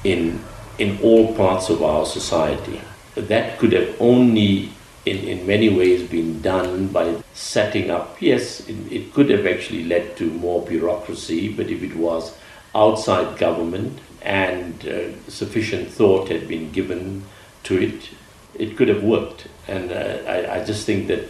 in, 0.05 0.39
in 0.79 0.99
all 1.03 1.35
parts 1.35 1.71
of 1.71 1.83
our 1.83 2.05
society. 2.05 2.81
That 3.15 3.59
could 3.59 3.73
have 3.73 3.97
only, 3.99 4.71
in, 5.07 5.17
in 5.17 5.47
many 5.47 5.71
ways, 5.71 6.09
been 6.09 6.43
done 6.43 6.89
by 6.89 7.23
setting 7.33 7.91
up, 7.91 8.21
yes, 8.21 8.61
it, 8.69 8.77
it 8.93 9.15
could 9.15 9.31
have 9.31 9.47
actually 9.47 9.85
led 9.85 10.17
to 10.19 10.31
more 10.31 10.65
bureaucracy, 10.65 11.53
but 11.53 11.69
if 11.69 11.83
it 11.83 11.97
was 11.97 12.37
outside 12.75 13.39
government 13.39 13.99
and 14.21 14.87
uh, 14.87 15.19
sufficient 15.29 15.89
thought 15.89 16.29
had 16.29 16.47
been 16.47 16.71
given 16.73 17.25
to 17.63 17.81
it, 17.81 18.11
it 18.55 18.77
could 18.77 18.89
have 18.89 19.03
worked. 19.03 19.49
And 19.67 19.91
uh, 19.91 20.19
I, 20.27 20.61
I 20.61 20.65
just 20.65 20.85
think 20.85 21.07
that 21.09 21.29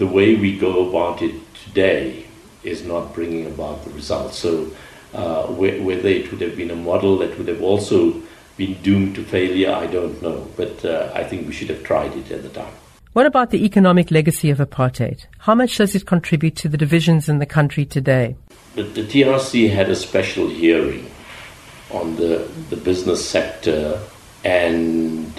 the 0.00 0.06
way 0.06 0.34
we 0.34 0.58
go 0.58 0.88
about 0.88 1.20
it 1.20 1.34
today 1.54 2.24
is 2.62 2.82
not 2.82 3.14
bringing 3.14 3.46
about 3.46 3.84
the 3.84 3.90
results. 3.90 4.38
So, 4.38 4.70
uh, 5.12 5.46
whether 5.48 6.08
it 6.08 6.30
would 6.30 6.40
have 6.40 6.56
been 6.56 6.70
a 6.70 6.76
model 6.76 7.18
that 7.18 7.36
would 7.36 7.48
have 7.48 7.62
also 7.62 8.14
been 8.56 8.80
doomed 8.82 9.14
to 9.16 9.22
failure, 9.22 9.70
I 9.70 9.86
don't 9.86 10.20
know. 10.22 10.48
But 10.56 10.82
uh, 10.86 11.12
I 11.14 11.22
think 11.24 11.46
we 11.46 11.52
should 11.52 11.68
have 11.68 11.84
tried 11.84 12.16
it 12.16 12.30
at 12.30 12.42
the 12.42 12.48
time. 12.48 12.72
What 13.12 13.26
about 13.26 13.50
the 13.50 13.62
economic 13.62 14.10
legacy 14.10 14.48
of 14.48 14.56
apartheid? 14.58 15.26
How 15.40 15.54
much 15.54 15.76
does 15.76 15.94
it 15.94 16.06
contribute 16.06 16.56
to 16.56 16.68
the 16.68 16.78
divisions 16.78 17.28
in 17.28 17.38
the 17.38 17.46
country 17.46 17.84
today? 17.84 18.36
The, 18.76 18.84
the 18.84 19.02
TRC 19.02 19.70
had 19.70 19.90
a 19.90 19.96
special 19.96 20.48
hearing 20.48 21.10
on 21.90 22.16
the, 22.16 22.48
the 22.70 22.76
business 22.76 23.28
sector 23.28 24.00
and 24.44 25.30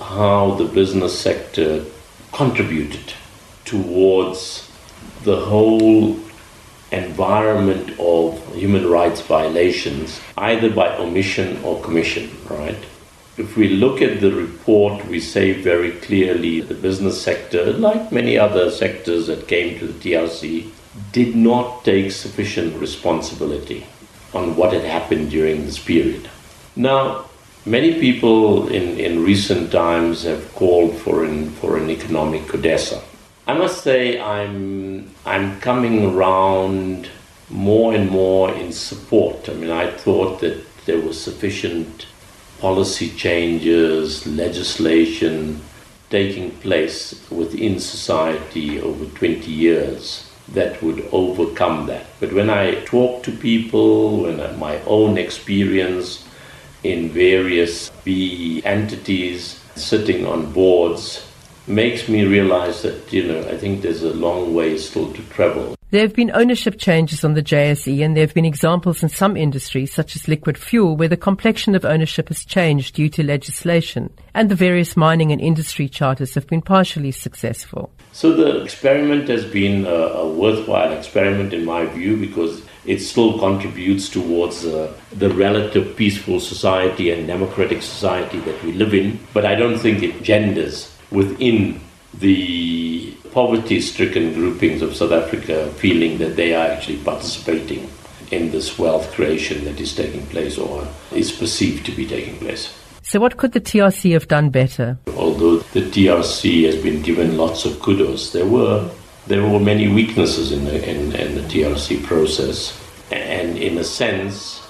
how 0.00 0.54
the 0.54 0.64
business 0.64 1.16
sector 1.16 1.84
contributed 2.32 3.14
towards 3.70 4.68
the 5.22 5.36
whole 5.36 6.18
environment 6.90 7.94
of 8.00 8.36
human 8.54 8.88
rights 8.90 9.20
violations, 9.20 10.20
either 10.36 10.68
by 10.68 10.96
omission 10.96 11.62
or 11.62 11.80
commission, 11.80 12.28
right? 12.48 12.78
If 13.36 13.56
we 13.56 13.68
look 13.68 14.02
at 14.02 14.20
the 14.20 14.32
report, 14.32 15.06
we 15.06 15.20
say 15.20 15.52
very 15.52 15.92
clearly 15.92 16.60
the 16.60 16.74
business 16.74 17.22
sector, 17.22 17.72
like 17.72 18.10
many 18.10 18.36
other 18.36 18.70
sectors 18.70 19.28
that 19.28 19.46
came 19.46 19.78
to 19.78 19.86
the 19.86 19.98
TRC, 20.00 20.68
did 21.12 21.36
not 21.36 21.84
take 21.84 22.10
sufficient 22.10 22.76
responsibility 22.80 23.86
on 24.34 24.56
what 24.56 24.72
had 24.72 24.84
happened 24.84 25.30
during 25.30 25.64
this 25.64 25.78
period. 25.78 26.28
Now, 26.74 27.26
many 27.64 28.00
people 28.00 28.68
in, 28.68 28.98
in 28.98 29.22
recent 29.22 29.70
times 29.70 30.24
have 30.24 30.52
called 30.54 30.96
for 30.96 31.24
an, 31.24 31.50
for 31.50 31.76
an 31.76 31.88
economic 31.88 32.42
CODESA. 32.42 33.00
I 33.50 33.54
must 33.54 33.82
say 33.82 34.20
I'm 34.20 35.10
I'm 35.26 35.58
coming 35.60 36.14
around 36.14 37.10
more 37.48 37.92
and 37.92 38.08
more 38.08 38.48
in 38.54 38.70
support. 38.70 39.48
I 39.48 39.54
mean, 39.54 39.72
I 39.72 39.90
thought 39.90 40.38
that 40.42 40.56
there 40.86 41.00
was 41.00 41.20
sufficient 41.20 42.06
policy 42.60 43.08
changes, 43.10 44.24
legislation 44.24 45.62
taking 46.10 46.52
place 46.66 47.28
within 47.28 47.80
society 47.80 48.80
over 48.80 49.06
20 49.06 49.50
years 49.50 50.30
that 50.54 50.80
would 50.80 51.00
overcome 51.10 51.88
that. 51.88 52.06
But 52.20 52.32
when 52.32 52.50
I 52.50 52.76
talk 52.84 53.24
to 53.24 53.32
people, 53.32 54.22
when 54.22 54.60
my 54.60 54.80
own 54.82 55.18
experience 55.18 56.24
in 56.84 57.08
various 57.08 57.90
B 58.04 58.62
entities, 58.64 59.58
sitting 59.74 60.24
on 60.24 60.52
boards, 60.52 61.26
makes 61.70 62.08
me 62.08 62.24
realize 62.24 62.82
that, 62.82 63.12
you 63.12 63.26
know, 63.26 63.40
I 63.48 63.56
think 63.56 63.82
there's 63.82 64.02
a 64.02 64.12
long 64.12 64.54
way 64.54 64.76
still 64.76 65.12
to 65.12 65.22
travel. 65.24 65.76
There 65.90 66.02
have 66.02 66.14
been 66.14 66.30
ownership 66.30 66.78
changes 66.78 67.24
on 67.24 67.34
the 67.34 67.42
JSE, 67.42 68.04
and 68.04 68.16
there 68.16 68.24
have 68.24 68.34
been 68.34 68.44
examples 68.44 69.02
in 69.02 69.08
some 69.08 69.36
industries, 69.36 69.92
such 69.92 70.14
as 70.14 70.28
liquid 70.28 70.56
fuel, 70.56 70.96
where 70.96 71.08
the 71.08 71.16
complexion 71.16 71.74
of 71.74 71.84
ownership 71.84 72.28
has 72.28 72.44
changed 72.44 72.94
due 72.94 73.08
to 73.08 73.24
legislation, 73.24 74.12
and 74.32 74.48
the 74.48 74.54
various 74.54 74.96
mining 74.96 75.32
and 75.32 75.40
industry 75.40 75.88
charters 75.88 76.34
have 76.34 76.46
been 76.46 76.62
partially 76.62 77.10
successful. 77.10 77.90
So 78.12 78.32
the 78.32 78.62
experiment 78.62 79.28
has 79.28 79.44
been 79.44 79.84
a, 79.84 79.90
a 79.90 80.32
worthwhile 80.32 80.92
experiment, 80.92 81.52
in 81.52 81.64
my 81.64 81.86
view, 81.86 82.16
because 82.16 82.62
it 82.86 83.00
still 83.00 83.38
contributes 83.40 84.08
towards 84.08 84.64
uh, 84.64 84.92
the 85.12 85.30
relative 85.30 85.96
peaceful 85.96 86.38
society 86.38 87.10
and 87.10 87.26
democratic 87.26 87.82
society 87.82 88.38
that 88.40 88.62
we 88.62 88.72
live 88.72 88.94
in, 88.94 89.18
but 89.34 89.44
I 89.44 89.56
don't 89.56 89.78
think 89.78 90.04
it 90.04 90.22
genders 90.22 90.89
within 91.10 91.80
the 92.14 93.12
poverty 93.32 93.80
stricken 93.80 94.34
groupings 94.34 94.82
of 94.82 94.96
South 94.96 95.12
Africa 95.12 95.70
feeling 95.74 96.18
that 96.18 96.36
they 96.36 96.54
are 96.54 96.66
actually 96.66 96.98
participating 96.98 97.88
in 98.30 98.50
this 98.50 98.78
wealth 98.78 99.12
creation 99.12 99.64
that 99.64 99.80
is 99.80 99.94
taking 99.94 100.24
place 100.26 100.58
or 100.58 100.86
is 101.12 101.32
perceived 101.32 101.86
to 101.86 101.92
be 101.92 102.06
taking 102.06 102.36
place. 102.38 102.76
So, 103.02 103.18
what 103.18 103.36
could 103.36 103.52
the 103.52 103.60
TRC 103.60 104.12
have 104.12 104.28
done 104.28 104.50
better? 104.50 104.98
Although 105.16 105.58
the 105.58 105.82
TRC 105.82 106.66
has 106.66 106.76
been 106.76 107.02
given 107.02 107.36
lots 107.36 107.64
of 107.64 107.80
kudos. 107.80 108.32
There 108.32 108.46
were 108.46 108.90
there 109.26 109.42
were 109.42 109.60
many 109.60 109.88
weaknesses 109.88 110.52
in 110.52 110.64
the, 110.64 110.88
in, 110.88 111.14
in 111.14 111.34
the 111.34 111.42
TRC 111.42 112.02
process, 112.04 112.78
and 113.10 113.56
in 113.56 113.78
a 113.78 113.84
sense, 113.84 114.66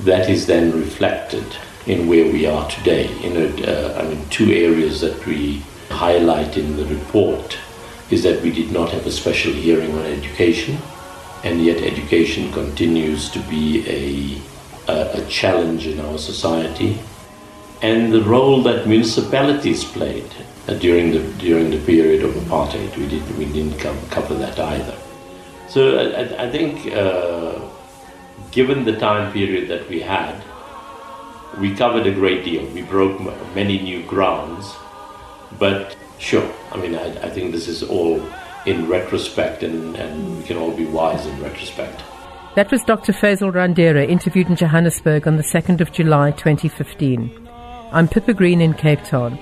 that 0.00 0.28
is 0.28 0.46
then 0.46 0.72
reflected 0.72 1.44
in 1.86 2.08
where 2.08 2.30
we 2.32 2.46
are 2.46 2.68
today. 2.68 3.06
Uh, 3.24 3.98
I 3.98 4.02
mean, 4.08 4.28
two 4.28 4.50
areas 4.52 5.00
that 5.00 5.24
we 5.26 5.62
highlight 5.88 6.56
in 6.56 6.76
the 6.76 6.84
report 6.86 7.58
is 8.10 8.22
that 8.22 8.42
we 8.42 8.50
did 8.50 8.70
not 8.72 8.90
have 8.90 9.06
a 9.06 9.10
special 9.10 9.52
hearing 9.52 9.92
on 9.92 10.04
education, 10.06 10.78
and 11.44 11.64
yet 11.64 11.82
education 11.82 12.52
continues 12.52 13.30
to 13.30 13.40
be 13.40 13.84
a, 14.88 14.92
a, 14.92 15.22
a 15.22 15.26
challenge 15.26 15.86
in 15.86 16.00
our 16.00 16.18
society, 16.18 16.98
and 17.82 18.12
the 18.12 18.22
role 18.22 18.62
that 18.62 18.86
municipalities 18.86 19.84
played 19.84 20.30
uh, 20.68 20.74
during 20.74 21.12
the 21.12 21.20
during 21.38 21.70
the 21.70 21.78
period 21.84 22.22
of 22.22 22.34
apartheid. 22.34 22.96
We 22.96 23.06
didn't 23.08 23.38
we 23.38 23.44
didn't 23.46 23.78
cover 24.10 24.34
that 24.34 24.58
either. 24.58 24.96
So 25.68 25.98
I, 25.98 26.44
I 26.46 26.50
think, 26.50 26.92
uh, 26.94 27.58
given 28.50 28.84
the 28.84 28.96
time 28.96 29.32
period 29.32 29.68
that 29.68 29.88
we 29.88 30.00
had, 30.00 30.40
we 31.58 31.74
covered 31.74 32.06
a 32.06 32.12
great 32.12 32.44
deal. 32.44 32.66
We 32.72 32.82
broke 32.82 33.20
many 33.54 33.80
new 33.80 34.02
grounds, 34.04 34.74
but 35.58 35.96
sure, 36.18 36.50
I 36.72 36.76
mean, 36.76 36.94
I, 36.94 37.06
I 37.22 37.30
think 37.30 37.52
this 37.52 37.68
is 37.68 37.82
all 37.82 38.20
in 38.66 38.88
retrospect, 38.88 39.62
and, 39.62 39.96
and 39.96 40.38
we 40.38 40.44
can 40.44 40.56
all 40.56 40.72
be 40.72 40.84
wise 40.84 41.24
in 41.26 41.40
retrospect. 41.40 42.02
That 42.56 42.70
was 42.70 42.82
Dr. 42.82 43.12
Fazel 43.12 43.52
Randera, 43.52 44.08
interviewed 44.08 44.48
in 44.48 44.56
Johannesburg 44.56 45.26
on 45.26 45.36
the 45.36 45.42
2nd 45.42 45.80
of 45.80 45.92
July 45.92 46.30
2015. 46.32 47.48
I'm 47.92 48.08
Pippa 48.08 48.34
Green 48.34 48.60
in 48.60 48.74
Cape 48.74 49.04
Town. 49.04 49.38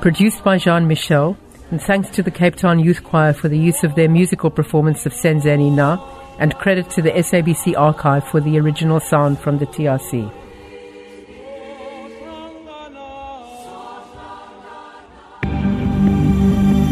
Produced 0.00 0.42
by 0.42 0.58
Jean 0.58 0.88
Michel, 0.88 1.36
and 1.70 1.80
thanks 1.80 2.10
to 2.10 2.22
the 2.22 2.30
Cape 2.30 2.56
Town 2.56 2.78
Youth 2.78 3.04
Choir 3.04 3.32
for 3.32 3.48
the 3.48 3.58
use 3.58 3.84
of 3.84 3.94
their 3.94 4.08
musical 4.08 4.50
performance 4.50 5.06
of 5.06 5.12
Senzeni 5.12 5.70
Na, 5.70 6.04
and 6.38 6.54
credit 6.56 6.90
to 6.90 7.02
the 7.02 7.10
SABC 7.10 7.78
archive 7.78 8.26
for 8.26 8.40
the 8.40 8.58
original 8.58 8.98
sound 8.98 9.38
from 9.38 9.58
the 9.58 9.66
TRC. 9.66 10.32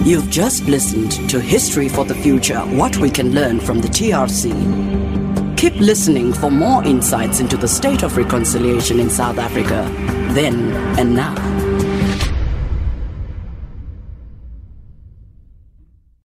You've 0.04 0.30
just 0.30 0.64
listened 0.66 1.12
to 1.30 1.38
History 1.38 1.88
for 1.88 2.04
the 2.04 2.16
Future 2.16 2.58
What 2.58 2.96
We 2.96 3.08
Can 3.08 3.30
Learn 3.30 3.60
from 3.60 3.80
the 3.80 3.86
TRC. 3.86 5.56
Keep 5.56 5.76
listening 5.76 6.32
for 6.32 6.50
more 6.50 6.82
insights 6.82 7.38
into 7.38 7.56
the 7.56 7.68
state 7.68 8.02
of 8.02 8.16
reconciliation 8.16 8.98
in 8.98 9.08
South 9.08 9.38
Africa, 9.38 9.88
then 10.34 10.72
and 10.98 11.14
now. 11.14 11.71